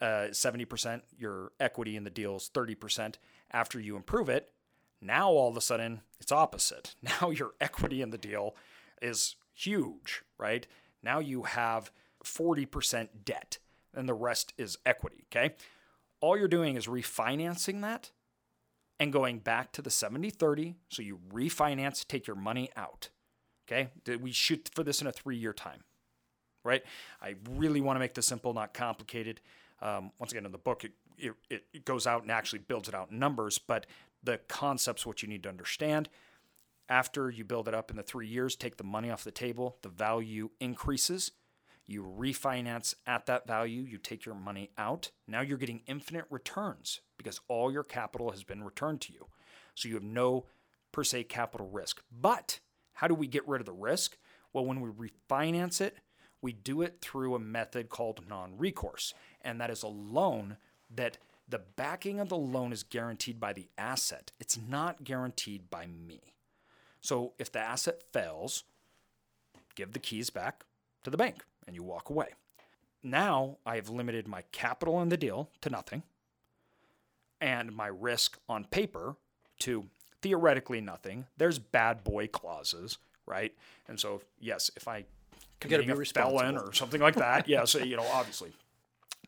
uh, 0.00 0.28
70%, 0.30 1.02
your 1.18 1.52
equity 1.60 1.96
in 1.96 2.04
the 2.04 2.10
deal 2.10 2.36
is 2.36 2.50
30%. 2.52 3.16
After 3.52 3.80
you 3.80 3.96
improve 3.96 4.28
it, 4.28 4.52
now 5.00 5.30
all 5.30 5.48
of 5.48 5.56
a 5.56 5.60
sudden 5.60 6.02
it's 6.20 6.32
opposite. 6.32 6.94
Now 7.02 7.30
your 7.30 7.52
equity 7.60 8.02
in 8.02 8.10
the 8.10 8.18
deal 8.18 8.54
is 9.02 9.36
huge, 9.54 10.22
right? 10.38 10.66
Now 11.02 11.18
you 11.18 11.42
have 11.44 11.90
40% 12.24 13.08
debt 13.24 13.58
and 13.94 14.08
the 14.08 14.14
rest 14.14 14.52
is 14.56 14.78
equity, 14.86 15.24
okay? 15.30 15.54
All 16.20 16.36
you're 16.36 16.48
doing 16.48 16.76
is 16.76 16.86
refinancing 16.86 17.80
that 17.82 18.10
and 18.98 19.12
going 19.12 19.38
back 19.38 19.72
to 19.72 19.82
the 19.82 19.90
70 19.90 20.30
30. 20.30 20.76
So 20.88 21.02
you 21.02 21.18
refinance, 21.32 22.06
take 22.06 22.26
your 22.26 22.36
money 22.36 22.70
out, 22.76 23.08
okay? 23.66 23.88
We 24.20 24.32
shoot 24.32 24.70
for 24.74 24.84
this 24.84 25.00
in 25.00 25.06
a 25.06 25.12
three 25.12 25.36
year 25.36 25.52
time, 25.52 25.84
right? 26.64 26.82
I 27.20 27.36
really 27.50 27.80
want 27.80 27.96
to 27.96 28.00
make 28.00 28.14
this 28.14 28.26
simple, 28.26 28.52
not 28.54 28.74
complicated. 28.74 29.40
Um, 29.82 30.12
once 30.18 30.32
again, 30.32 30.46
in 30.46 30.52
the 30.52 30.58
book, 30.58 30.84
it, 30.84 30.92
it, 31.48 31.64
it 31.72 31.84
goes 31.84 32.06
out 32.06 32.22
and 32.22 32.30
actually 32.30 32.60
builds 32.60 32.88
it 32.88 32.94
out 32.94 33.10
in 33.10 33.18
numbers, 33.18 33.58
but 33.58 33.86
the 34.22 34.38
concept's 34.48 35.06
what 35.06 35.22
you 35.22 35.28
need 35.28 35.42
to 35.44 35.48
understand. 35.48 36.08
After 36.88 37.30
you 37.30 37.44
build 37.44 37.68
it 37.68 37.74
up 37.74 37.90
in 37.90 37.96
the 37.96 38.02
three 38.02 38.26
years, 38.26 38.56
take 38.56 38.76
the 38.76 38.84
money 38.84 39.10
off 39.10 39.24
the 39.24 39.30
table, 39.30 39.76
the 39.82 39.88
value 39.88 40.50
increases. 40.60 41.32
You 41.86 42.02
refinance 42.04 42.94
at 43.06 43.26
that 43.26 43.46
value, 43.46 43.82
you 43.82 43.98
take 43.98 44.24
your 44.24 44.34
money 44.34 44.70
out. 44.76 45.10
Now 45.26 45.40
you're 45.40 45.58
getting 45.58 45.82
infinite 45.86 46.26
returns 46.30 47.00
because 47.16 47.40
all 47.48 47.72
your 47.72 47.82
capital 47.82 48.30
has 48.30 48.44
been 48.44 48.62
returned 48.62 49.00
to 49.02 49.12
you. 49.12 49.26
So 49.74 49.88
you 49.88 49.94
have 49.94 50.04
no 50.04 50.46
per 50.92 51.04
se 51.04 51.24
capital 51.24 51.68
risk. 51.68 52.02
But 52.10 52.60
how 52.94 53.08
do 53.08 53.14
we 53.14 53.26
get 53.26 53.48
rid 53.48 53.60
of 53.60 53.66
the 53.66 53.72
risk? 53.72 54.16
Well, 54.52 54.64
when 54.66 54.80
we 54.80 54.90
refinance 54.90 55.80
it, 55.80 55.96
we 56.42 56.52
do 56.52 56.82
it 56.82 56.98
through 57.00 57.34
a 57.34 57.38
method 57.38 57.88
called 57.88 58.28
non 58.28 58.56
recourse. 58.56 59.14
And 59.42 59.60
that 59.60 59.70
is 59.70 59.82
a 59.82 59.88
loan 59.88 60.56
that 60.94 61.18
the 61.48 61.62
backing 61.76 62.20
of 62.20 62.28
the 62.28 62.36
loan 62.36 62.72
is 62.72 62.82
guaranteed 62.82 63.40
by 63.40 63.52
the 63.52 63.68
asset, 63.76 64.30
it's 64.38 64.58
not 64.58 65.04
guaranteed 65.04 65.68
by 65.70 65.86
me. 65.86 66.20
So 67.00 67.32
if 67.38 67.50
the 67.50 67.58
asset 67.58 68.02
fails, 68.12 68.64
give 69.74 69.92
the 69.92 69.98
keys 69.98 70.30
back 70.30 70.64
to 71.02 71.10
the 71.10 71.16
bank 71.16 71.44
and 71.66 71.74
you 71.74 71.82
walk 71.82 72.10
away. 72.10 72.28
Now 73.02 73.56
I 73.64 73.76
have 73.76 73.88
limited 73.88 74.28
my 74.28 74.42
capital 74.52 75.00
in 75.00 75.08
the 75.08 75.16
deal 75.16 75.50
to 75.62 75.70
nothing 75.70 76.02
and 77.40 77.74
my 77.74 77.86
risk 77.86 78.38
on 78.48 78.64
paper 78.64 79.16
to 79.60 79.86
theoretically 80.22 80.80
nothing. 80.80 81.26
There's 81.38 81.58
bad 81.58 82.04
boy 82.04 82.26
clauses, 82.28 82.98
right? 83.26 83.54
And 83.88 83.98
so, 83.98 84.20
yes, 84.38 84.70
if 84.76 84.86
I 84.86 85.06
committing 85.60 85.90
a 85.90 86.04
felon 86.04 86.56
or 86.56 86.72
something 86.72 87.00
like 87.00 87.16
that, 87.16 87.48
yes, 87.48 87.74
you 87.74 87.96
know, 87.96 88.06
obviously. 88.12 88.52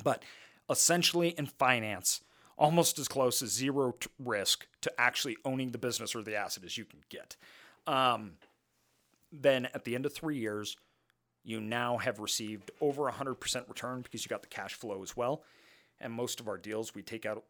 But 0.02 0.22
essentially 0.68 1.28
in 1.28 1.46
finance, 1.46 2.22
almost 2.56 2.98
as 2.98 3.08
close 3.08 3.42
as 3.42 3.50
zero 3.50 3.94
risk 4.18 4.66
to 4.80 4.92
actually 5.00 5.36
owning 5.44 5.70
the 5.70 5.78
business 5.78 6.14
or 6.14 6.22
the 6.22 6.36
asset 6.36 6.64
as 6.64 6.76
you 6.76 6.84
can 6.84 7.00
get. 7.08 7.36
Um, 7.86 8.32
then 9.32 9.66
at 9.74 9.84
the 9.84 9.94
end 9.94 10.06
of 10.06 10.12
three 10.12 10.38
years, 10.38 10.76
you 11.44 11.60
now 11.60 11.98
have 11.98 12.20
received 12.20 12.70
over 12.80 13.10
100% 13.10 13.68
return 13.68 14.02
because 14.02 14.24
you 14.24 14.28
got 14.28 14.42
the 14.42 14.48
cash 14.48 14.74
flow 14.74 15.02
as 15.02 15.16
well. 15.16 15.42
And 16.00 16.12
most 16.12 16.40
of 16.40 16.48
our 16.48 16.58
deals, 16.58 16.94
we 16.94 17.02
take 17.02 17.26
out 17.26 17.44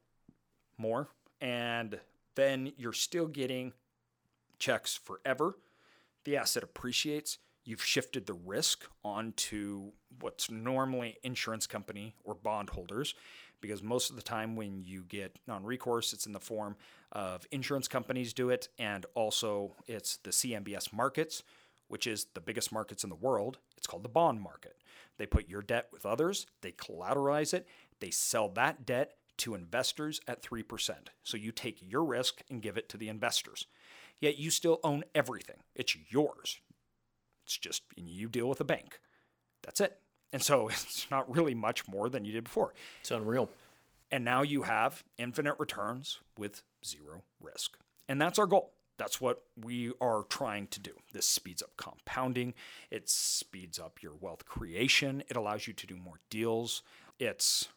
more. 0.78 1.08
And 1.40 1.98
then 2.34 2.72
you're 2.76 2.92
still 2.92 3.26
getting 3.26 3.72
checks 4.58 4.96
forever. 4.96 5.56
The 6.24 6.36
asset 6.36 6.62
appreciates. 6.62 7.38
You've 7.64 7.84
shifted 7.84 8.26
the 8.26 8.34
risk 8.34 8.84
onto 9.04 9.92
what's 10.20 10.50
normally 10.50 11.18
insurance 11.22 11.66
company 11.66 12.14
or 12.24 12.34
bondholders 12.34 13.14
because 13.60 13.82
most 13.82 14.10
of 14.10 14.16
the 14.16 14.22
time 14.22 14.56
when 14.56 14.82
you 14.82 15.04
get 15.04 15.38
non-recourse 15.46 16.12
it's 16.12 16.26
in 16.26 16.32
the 16.32 16.40
form 16.40 16.76
of 17.12 17.46
insurance 17.52 17.86
companies 17.86 18.32
do 18.32 18.50
it 18.50 18.68
and 18.78 19.06
also 19.14 19.76
it's 19.86 20.16
the 20.18 20.30
CMBS 20.30 20.92
markets 20.92 21.44
which 21.86 22.06
is 22.06 22.26
the 22.34 22.40
biggest 22.40 22.72
markets 22.72 23.04
in 23.04 23.10
the 23.10 23.16
world. 23.16 23.58
It's 23.76 23.86
called 23.86 24.02
the 24.02 24.08
bond 24.08 24.40
market. 24.40 24.76
They 25.18 25.26
put 25.26 25.48
your 25.48 25.62
debt 25.62 25.88
with 25.92 26.04
others 26.04 26.46
they 26.62 26.72
collateralize 26.72 27.54
it 27.54 27.68
they 28.00 28.10
sell 28.10 28.48
that 28.50 28.84
debt 28.84 29.14
to 29.38 29.54
investors 29.54 30.20
at 30.26 30.42
3% 30.42 30.90
so 31.22 31.36
you 31.36 31.52
take 31.52 31.78
your 31.80 32.04
risk 32.04 32.42
and 32.50 32.60
give 32.60 32.76
it 32.76 32.88
to 32.90 32.96
the 32.96 33.08
investors. 33.08 33.66
Yet 34.20 34.38
you 34.38 34.50
still 34.50 34.78
own 34.84 35.04
everything. 35.14 35.56
It's 35.74 35.96
yours 36.10 36.60
it's 37.52 37.58
just 37.58 37.82
you 37.96 38.28
deal 38.28 38.48
with 38.48 38.60
a 38.60 38.64
bank 38.64 38.98
that's 39.62 39.80
it 39.80 39.98
and 40.32 40.42
so 40.42 40.68
it's 40.72 41.06
not 41.10 41.32
really 41.32 41.54
much 41.54 41.86
more 41.86 42.08
than 42.08 42.24
you 42.24 42.32
did 42.32 42.44
before. 42.44 42.72
It's 43.00 43.10
unreal. 43.10 43.50
And 44.10 44.24
now 44.24 44.42
you 44.42 44.62
have 44.62 45.04
infinite 45.16 45.56
returns 45.58 46.18
with 46.36 46.62
zero 46.84 47.22
risk. 47.40 47.78
And 48.08 48.20
that's 48.20 48.38
our 48.38 48.46
goal. 48.46 48.72
That's 48.98 49.20
what 49.20 49.42
we 49.56 49.92
are 50.00 50.24
trying 50.24 50.66
to 50.68 50.80
do. 50.80 50.92
This 51.12 51.26
speeds 51.26 51.62
up 51.62 51.70
compounding, 51.76 52.54
it 52.90 53.08
speeds 53.08 53.78
up 53.78 54.02
your 54.02 54.12
wealth 54.20 54.44
creation, 54.44 55.22
it 55.28 55.36
allows 55.36 55.66
you 55.66 55.72
to 55.72 55.86
do 55.86 55.96
more 55.96 56.20
deals. 56.28 56.82
It's 57.18 57.68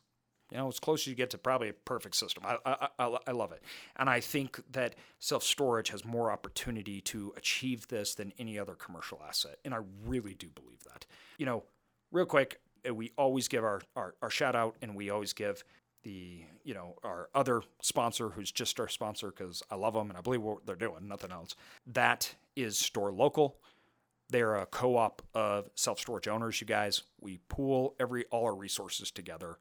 you 0.55 0.61
know, 0.61 0.69
as 0.69 0.79
close 0.79 1.01
as 1.01 1.07
you 1.07 1.15
get 1.15 1.29
to 1.31 1.37
probably 1.37 1.67
a 1.67 1.73
perfect 1.73 2.15
system. 2.15 2.41
I, 2.45 2.57
I, 2.65 2.87
I, 2.97 3.17
I 3.27 3.31
love 3.31 3.51
it. 3.51 3.61
And 3.97 4.09
I 4.09 4.21
think 4.21 4.61
that 4.71 4.95
self 5.19 5.43
storage 5.43 5.89
has 5.89 6.05
more 6.05 6.31
opportunity 6.31 7.01
to 7.01 7.33
achieve 7.35 7.89
this 7.89 8.15
than 8.15 8.31
any 8.39 8.57
other 8.57 8.73
commercial 8.73 9.21
asset. 9.27 9.57
And 9.65 9.73
I 9.73 9.79
really 10.05 10.33
do 10.33 10.47
believe 10.47 10.81
that. 10.85 11.05
You 11.37 11.45
know, 11.45 11.63
real 12.09 12.25
quick, 12.25 12.61
uh, 12.87 12.93
we 12.93 13.11
always 13.17 13.49
give 13.49 13.65
our, 13.65 13.81
our, 13.97 14.15
our 14.21 14.29
shout 14.29 14.55
out 14.55 14.77
and 14.81 14.95
we 14.95 15.09
always 15.09 15.33
give 15.33 15.65
the 16.03 16.43
you 16.63 16.73
know 16.73 16.95
our 17.03 17.29
other 17.33 17.61
sponsor 17.81 18.29
who's 18.29 18.51
just 18.51 18.79
our 18.79 18.87
sponsor 18.87 19.33
because 19.35 19.61
I 19.69 19.75
love 19.75 19.95
them 19.95 20.09
and 20.09 20.17
I 20.17 20.21
believe 20.21 20.41
what 20.41 20.65
they're 20.65 20.77
doing, 20.77 21.05
nothing 21.09 21.31
else. 21.31 21.53
That 21.85 22.33
is 22.55 22.77
Store 22.77 23.11
Local. 23.11 23.57
They're 24.29 24.55
a 24.55 24.65
co-op 24.65 25.21
of 25.33 25.69
self-storage 25.75 26.29
owners. 26.29 26.61
You 26.61 26.65
guys, 26.65 27.03
we 27.19 27.39
pool 27.49 27.93
every 27.99 28.23
all 28.31 28.45
our 28.45 28.55
resources 28.55 29.11
together 29.11 29.57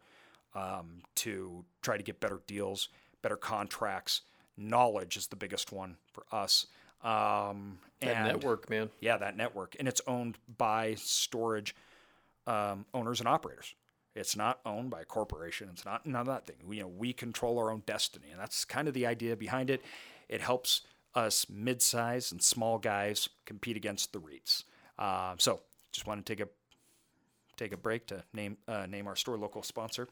um, 0.54 1.02
to 1.16 1.64
try 1.82 1.96
to 1.96 2.02
get 2.02 2.20
better 2.20 2.40
deals, 2.46 2.88
better 3.22 3.36
contracts. 3.36 4.22
Knowledge 4.56 5.16
is 5.16 5.26
the 5.26 5.36
biggest 5.36 5.72
one 5.72 5.96
for 6.12 6.24
us. 6.32 6.66
Um, 7.02 7.78
that 8.00 8.16
and, 8.16 8.28
network, 8.28 8.70
man. 8.70 8.90
Yeah, 9.00 9.18
that 9.18 9.36
network, 9.36 9.76
and 9.78 9.86
it's 9.86 10.00
owned 10.06 10.38
by 10.56 10.94
storage 10.96 11.74
um, 12.46 12.86
owners 12.94 13.20
and 13.20 13.28
operators. 13.28 13.74
It's 14.14 14.36
not 14.36 14.60
owned 14.64 14.90
by 14.90 15.02
a 15.02 15.04
corporation. 15.04 15.68
It's 15.72 15.84
not 15.84 16.06
none 16.06 16.20
of 16.20 16.26
that 16.28 16.46
thing. 16.46 16.56
We, 16.64 16.76
you 16.76 16.82
know, 16.82 16.88
we 16.88 17.12
control 17.12 17.58
our 17.58 17.70
own 17.70 17.82
destiny, 17.84 18.28
and 18.30 18.40
that's 18.40 18.64
kind 18.64 18.86
of 18.86 18.94
the 18.94 19.06
idea 19.06 19.36
behind 19.36 19.70
it. 19.70 19.82
It 20.28 20.40
helps 20.40 20.82
us 21.14 21.46
mid-size 21.48 22.32
and 22.32 22.40
small 22.40 22.78
guys 22.78 23.28
compete 23.44 23.76
against 23.76 24.12
the 24.12 24.20
REITs. 24.20 24.64
Uh, 24.98 25.34
so, 25.38 25.60
just 25.92 26.06
want 26.06 26.24
to 26.24 26.36
take 26.36 26.44
a 26.44 26.48
take 27.56 27.72
a 27.72 27.76
break 27.76 28.06
to 28.06 28.24
name 28.32 28.56
uh, 28.68 28.86
name 28.86 29.06
our 29.06 29.16
store 29.16 29.36
local 29.36 29.62
sponsor. 29.62 30.08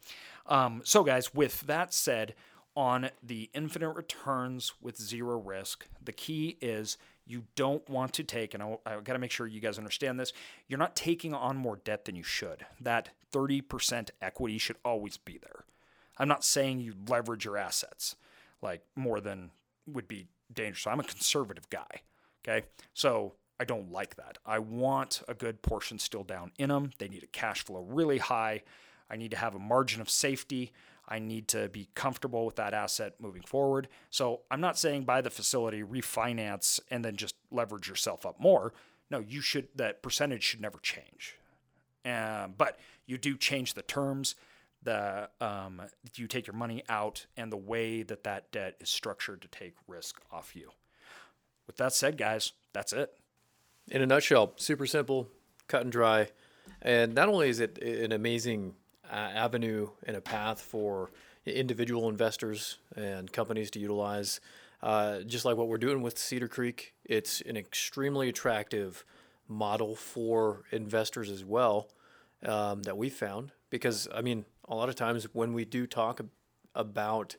Um, 0.47 0.81
so, 0.83 1.03
guys, 1.03 1.33
with 1.33 1.61
that 1.61 1.93
said, 1.93 2.35
on 2.75 3.09
the 3.21 3.49
infinite 3.53 3.91
returns 3.91 4.73
with 4.81 4.99
zero 4.99 5.39
risk, 5.39 5.87
the 6.03 6.11
key 6.11 6.57
is 6.61 6.97
you 7.25 7.43
don't 7.55 7.87
want 7.89 8.13
to 8.13 8.23
take, 8.23 8.53
and 8.53 8.61
I, 8.61 8.77
I 8.85 8.99
got 8.99 9.13
to 9.13 9.19
make 9.19 9.31
sure 9.31 9.47
you 9.47 9.61
guys 9.61 9.77
understand 9.77 10.19
this, 10.19 10.33
you're 10.67 10.79
not 10.79 10.95
taking 10.95 11.33
on 11.33 11.55
more 11.55 11.77
debt 11.77 12.05
than 12.05 12.15
you 12.15 12.23
should. 12.23 12.65
That 12.81 13.09
30% 13.31 14.09
equity 14.21 14.57
should 14.57 14.75
always 14.83 15.17
be 15.17 15.37
there. 15.37 15.63
I'm 16.17 16.27
not 16.27 16.43
saying 16.43 16.81
you 16.81 16.93
leverage 17.07 17.45
your 17.45 17.57
assets 17.57 18.15
like 18.61 18.81
more 18.95 19.19
than 19.19 19.51
would 19.87 20.07
be 20.07 20.27
dangerous. 20.51 20.87
I'm 20.87 20.99
a 20.99 21.03
conservative 21.03 21.69
guy. 21.69 22.01
Okay. 22.43 22.65
So 22.93 23.33
I 23.59 23.65
don't 23.65 23.91
like 23.91 24.15
that. 24.15 24.37
I 24.45 24.59
want 24.59 25.21
a 25.27 25.33
good 25.33 25.61
portion 25.61 25.99
still 25.99 26.23
down 26.23 26.51
in 26.57 26.69
them. 26.69 26.91
They 26.97 27.07
need 27.07 27.23
a 27.23 27.27
cash 27.27 27.63
flow 27.63 27.81
really 27.81 28.17
high. 28.17 28.63
I 29.09 29.15
need 29.15 29.31
to 29.31 29.37
have 29.37 29.55
a 29.55 29.59
margin 29.59 30.01
of 30.01 30.09
safety. 30.09 30.73
I 31.07 31.19
need 31.19 31.47
to 31.49 31.69
be 31.69 31.89
comfortable 31.95 32.45
with 32.45 32.55
that 32.55 32.73
asset 32.73 33.15
moving 33.19 33.43
forward. 33.43 33.89
So 34.09 34.41
I'm 34.49 34.61
not 34.61 34.77
saying 34.77 35.03
buy 35.03 35.21
the 35.21 35.29
facility, 35.29 35.83
refinance, 35.83 36.79
and 36.89 37.03
then 37.03 37.15
just 37.15 37.35
leverage 37.51 37.87
yourself 37.89 38.25
up 38.25 38.39
more. 38.39 38.73
No, 39.11 39.19
you 39.19 39.41
should, 39.41 39.67
that 39.75 40.01
percentage 40.01 40.43
should 40.43 40.61
never 40.61 40.79
change. 40.79 41.37
Um, 42.05 42.55
but 42.57 42.79
you 43.05 43.17
do 43.17 43.37
change 43.37 43.73
the 43.75 43.81
terms, 43.81 44.35
the 44.81 45.29
um, 45.39 45.81
you 46.15 46.27
take 46.27 46.47
your 46.47 46.55
money 46.55 46.83
out, 46.89 47.25
and 47.37 47.51
the 47.51 47.57
way 47.57 48.03
that 48.03 48.23
that 48.23 48.51
debt 48.51 48.75
is 48.79 48.89
structured 48.89 49.41
to 49.41 49.47
take 49.47 49.75
risk 49.87 50.19
off 50.31 50.55
you. 50.55 50.71
with 51.67 51.77
that 51.77 51.93
said, 51.93 52.17
guys, 52.17 52.53
that's 52.73 52.91
it. 52.93 53.13
In 53.91 54.01
a 54.01 54.05
nutshell, 54.05 54.53
super 54.55 54.85
simple, 54.85 55.29
cut 55.67 55.81
and 55.81 55.91
dry. 55.91 56.29
And 56.81 57.13
not 57.13 57.29
only 57.29 57.49
is 57.49 57.59
it 57.59 57.77
an 57.81 58.11
amazing 58.11 58.75
uh, 59.11 59.15
avenue 59.15 59.89
and 60.05 60.15
a 60.15 60.21
path 60.21 60.61
for 60.61 61.11
individual 61.45 62.07
investors 62.07 62.77
and 62.95 63.31
companies 63.31 63.69
to 63.71 63.79
utilize, 63.79 64.39
uh, 64.81 65.19
just 65.21 65.45
like 65.45 65.57
what 65.57 65.67
we're 65.67 65.77
doing 65.77 66.01
with 66.01 66.17
Cedar 66.17 66.47
Creek, 66.47 66.93
it's 67.03 67.41
an 67.41 67.57
extremely 67.57 68.29
attractive 68.29 69.05
model 69.47 69.95
for 69.95 70.63
investors 70.71 71.29
as 71.29 71.43
well 71.43 71.89
um, 72.45 72.83
that 72.83 72.97
we 72.97 73.09
found. 73.09 73.51
Because, 73.69 74.07
I 74.13 74.21
mean, 74.21 74.45
a 74.67 74.75
lot 74.75 74.89
of 74.89 74.95
times 74.95 75.25
when 75.33 75.53
we 75.53 75.65
do 75.65 75.87
talk 75.87 76.21
about 76.73 77.35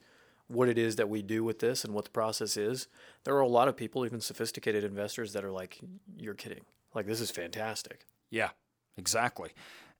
what 0.49 0.69
it 0.69 0.79
is 0.79 0.97
that 0.97 1.09
we 1.09 1.23
do 1.23 1.43
with 1.43 1.59
this 1.59 1.85
and 1.85 1.95
what 1.95 2.05
the 2.05 2.11
process 2.11 2.57
is, 2.57 2.87
there 3.25 3.35
are 3.35 3.41
a 3.41 3.49
lot 3.49 3.69
of 3.69 3.77
people, 3.77 4.05
even 4.05 4.21
sophisticated 4.21 4.85
investors, 4.85 5.33
that 5.33 5.45
are 5.45 5.51
like, 5.51 5.81
"You're 6.17 6.35
kidding! 6.35 6.65
Like 6.95 7.07
this 7.07 7.21
is 7.21 7.31
fantastic." 7.31 8.07
Yeah, 8.31 8.51
exactly. 8.97 9.51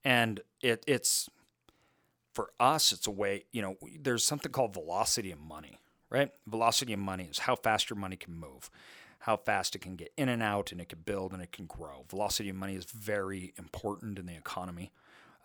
And 0.03 0.41
it, 0.61 0.83
it's 0.85 1.29
for 2.33 2.51
us, 2.59 2.91
it's 2.91 3.07
a 3.07 3.11
way. 3.11 3.45
You 3.51 3.61
know, 3.61 3.75
there's 3.99 4.23
something 4.23 4.51
called 4.51 4.73
velocity 4.73 5.31
of 5.31 5.39
money, 5.39 5.79
right? 6.09 6.31
Velocity 6.45 6.93
of 6.93 6.99
money 6.99 7.27
is 7.29 7.39
how 7.39 7.55
fast 7.55 7.89
your 7.89 7.97
money 7.97 8.17
can 8.17 8.35
move, 8.35 8.69
how 9.19 9.37
fast 9.37 9.75
it 9.75 9.79
can 9.79 9.95
get 9.95 10.11
in 10.17 10.29
and 10.29 10.43
out, 10.43 10.71
and 10.71 10.79
it 10.79 10.89
can 10.89 10.99
build 10.99 11.33
and 11.33 11.41
it 11.41 11.51
can 11.51 11.65
grow. 11.65 12.05
Velocity 12.09 12.49
of 12.49 12.55
money 12.55 12.75
is 12.75 12.85
very 12.85 13.53
important 13.57 14.19
in 14.19 14.25
the 14.25 14.35
economy. 14.35 14.91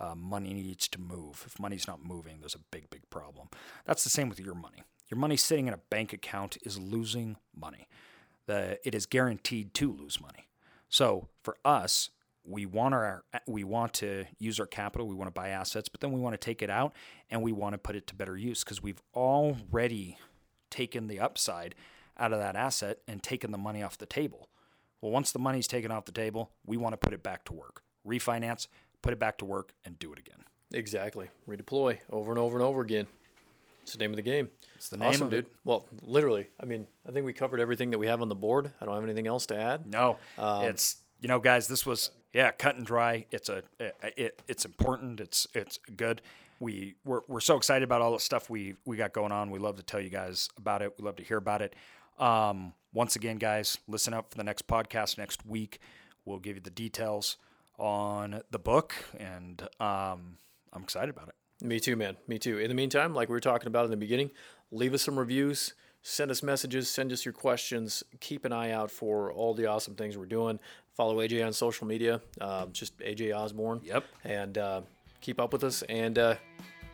Uh, 0.00 0.14
money 0.14 0.54
needs 0.54 0.88
to 0.88 1.00
move. 1.00 1.44
If 1.46 1.60
money's 1.60 1.86
not 1.86 2.02
moving, 2.02 2.40
there's 2.40 2.54
a 2.54 2.64
big, 2.70 2.88
big 2.88 3.08
problem. 3.10 3.48
That's 3.84 4.02
the 4.02 4.10
same 4.10 4.30
with 4.30 4.40
your 4.40 4.54
money. 4.54 4.82
Your 5.10 5.18
money 5.18 5.36
sitting 5.36 5.66
in 5.66 5.74
a 5.74 5.80
bank 5.90 6.12
account 6.12 6.56
is 6.62 6.78
losing 6.78 7.36
money. 7.54 7.86
The, 8.46 8.78
it 8.86 8.94
is 8.94 9.04
guaranteed 9.04 9.74
to 9.74 9.92
lose 9.92 10.20
money. 10.20 10.48
So 10.88 11.28
for 11.42 11.56
us, 11.64 12.10
we 12.42 12.64
want 12.64 12.94
our 12.94 13.22
we 13.46 13.64
want 13.64 13.92
to 13.94 14.24
use 14.38 14.58
our 14.58 14.66
capital, 14.66 15.06
we 15.06 15.14
want 15.14 15.28
to 15.28 15.38
buy 15.38 15.50
assets, 15.50 15.88
but 15.88 16.00
then 16.00 16.10
we 16.10 16.20
want 16.20 16.32
to 16.32 16.38
take 16.38 16.62
it 16.62 16.70
out 16.70 16.94
and 17.30 17.42
we 17.42 17.52
want 17.52 17.74
to 17.74 17.78
put 17.78 17.96
it 17.96 18.06
to 18.08 18.14
better 18.14 18.36
use 18.36 18.64
because 18.64 18.82
we've 18.82 19.02
already 19.14 20.16
taken 20.70 21.06
the 21.06 21.20
upside 21.20 21.74
out 22.18 22.32
of 22.32 22.38
that 22.38 22.56
asset 22.56 22.98
and 23.06 23.22
taken 23.22 23.52
the 23.52 23.58
money 23.58 23.82
off 23.82 23.98
the 23.98 24.06
table. 24.06 24.48
Well, 25.00 25.12
once 25.12 25.32
the 25.32 25.38
money's 25.38 25.66
taken 25.66 25.90
off 25.90 26.04
the 26.04 26.12
table, 26.12 26.50
we 26.66 26.76
want 26.76 26.92
to 26.92 26.96
put 26.96 27.12
it 27.12 27.22
back 27.22 27.44
to 27.46 27.52
work. 27.52 27.82
Refinance, 28.06 28.66
put 29.02 29.12
it 29.12 29.18
back 29.18 29.38
to 29.38 29.44
work 29.44 29.72
and 29.84 29.98
do 29.98 30.12
it 30.12 30.18
again. 30.18 30.44
Exactly. 30.72 31.28
Redeploy 31.48 31.98
over 32.10 32.30
and 32.30 32.38
over 32.38 32.56
and 32.56 32.64
over 32.64 32.80
again. 32.80 33.06
It's 33.82 33.92
the 33.92 33.98
name 33.98 34.10
of 34.10 34.16
the 34.16 34.22
game. 34.22 34.50
It's 34.76 34.88
the 34.88 34.96
name 34.96 35.08
awesome, 35.08 35.30
dude. 35.30 35.46
it. 35.46 35.52
Well, 35.64 35.86
literally. 36.02 36.48
I 36.60 36.66
mean, 36.66 36.86
I 37.08 37.12
think 37.12 37.26
we 37.26 37.32
covered 37.32 37.60
everything 37.60 37.90
that 37.90 37.98
we 37.98 38.06
have 38.06 38.22
on 38.22 38.28
the 38.28 38.34
board. 38.34 38.70
I 38.80 38.84
don't 38.84 38.94
have 38.94 39.04
anything 39.04 39.26
else 39.26 39.46
to 39.46 39.56
add. 39.56 39.86
No, 39.86 40.18
it's 40.38 40.96
you 41.20 41.28
know, 41.28 41.38
guys, 41.38 41.66
this 41.68 41.84
was 41.84 42.10
yeah, 42.32 42.50
cut 42.52 42.76
and 42.76 42.86
dry. 42.86 43.26
It's 43.30 43.48
a 43.48 43.62
it 43.78 44.40
it's 44.46 44.64
important. 44.64 45.20
It's 45.20 45.46
it's 45.54 45.78
good. 45.96 46.22
We 46.60 46.94
we're, 47.04 47.22
we're 47.26 47.40
so 47.40 47.56
excited 47.56 47.82
about 47.82 48.02
all 48.02 48.12
the 48.12 48.20
stuff 48.20 48.48
we 48.48 48.74
we 48.84 48.96
got 48.96 49.12
going 49.12 49.32
on. 49.32 49.50
We 49.50 49.58
love 49.58 49.76
to 49.76 49.82
tell 49.82 50.00
you 50.00 50.10
guys 50.10 50.48
about 50.56 50.82
it. 50.82 50.94
We 50.98 51.04
love 51.04 51.16
to 51.16 51.24
hear 51.24 51.38
about 51.38 51.62
it. 51.62 51.74
Um, 52.18 52.74
once 52.92 53.16
again, 53.16 53.38
guys, 53.38 53.78
listen 53.88 54.12
up 54.12 54.30
for 54.30 54.36
the 54.36 54.44
next 54.44 54.66
podcast 54.66 55.16
next 55.18 55.44
week. 55.46 55.80
We'll 56.24 56.38
give 56.38 56.56
you 56.56 56.62
the 56.62 56.70
details 56.70 57.38
on 57.80 58.42
the 58.50 58.58
book, 58.58 58.94
and 59.18 59.60
um, 59.80 60.36
I'm 60.72 60.82
excited 60.82 61.10
about 61.10 61.28
it. 61.28 61.34
Me 61.64 61.80
too, 61.80 61.96
man. 61.96 62.16
Me 62.28 62.38
too. 62.38 62.58
In 62.58 62.68
the 62.68 62.74
meantime, 62.74 63.14
like 63.14 63.28
we 63.28 63.32
were 63.32 63.40
talking 63.40 63.66
about 63.66 63.84
in 63.84 63.90
the 63.90 63.96
beginning, 63.96 64.30
leave 64.70 64.94
us 64.94 65.02
some 65.02 65.18
reviews, 65.18 65.74
send 66.02 66.30
us 66.30 66.42
messages, 66.42 66.88
send 66.88 67.12
us 67.12 67.24
your 67.24 67.32
questions. 67.34 68.02
Keep 68.20 68.44
an 68.44 68.52
eye 68.52 68.70
out 68.70 68.90
for 68.90 69.32
all 69.32 69.54
the 69.54 69.66
awesome 69.66 69.94
things 69.94 70.16
we're 70.16 70.26
doing. 70.26 70.58
Follow 70.96 71.16
AJ 71.16 71.44
on 71.46 71.52
social 71.52 71.86
media, 71.86 72.20
um, 72.40 72.72
just 72.72 72.98
AJ 72.98 73.36
Osborne. 73.36 73.80
Yep. 73.84 74.04
And 74.24 74.58
uh, 74.58 74.80
keep 75.20 75.40
up 75.40 75.52
with 75.52 75.64
us 75.64 75.82
and 75.82 76.18
uh, 76.18 76.34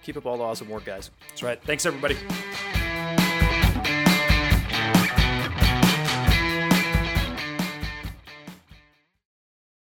keep 0.02 0.16
up 0.16 0.26
all 0.26 0.38
the 0.38 0.44
awesome 0.44 0.68
work, 0.68 0.84
guys. 0.84 1.10
That's 1.28 1.42
right. 1.42 1.62
Thanks, 1.62 1.86
everybody. 1.86 2.16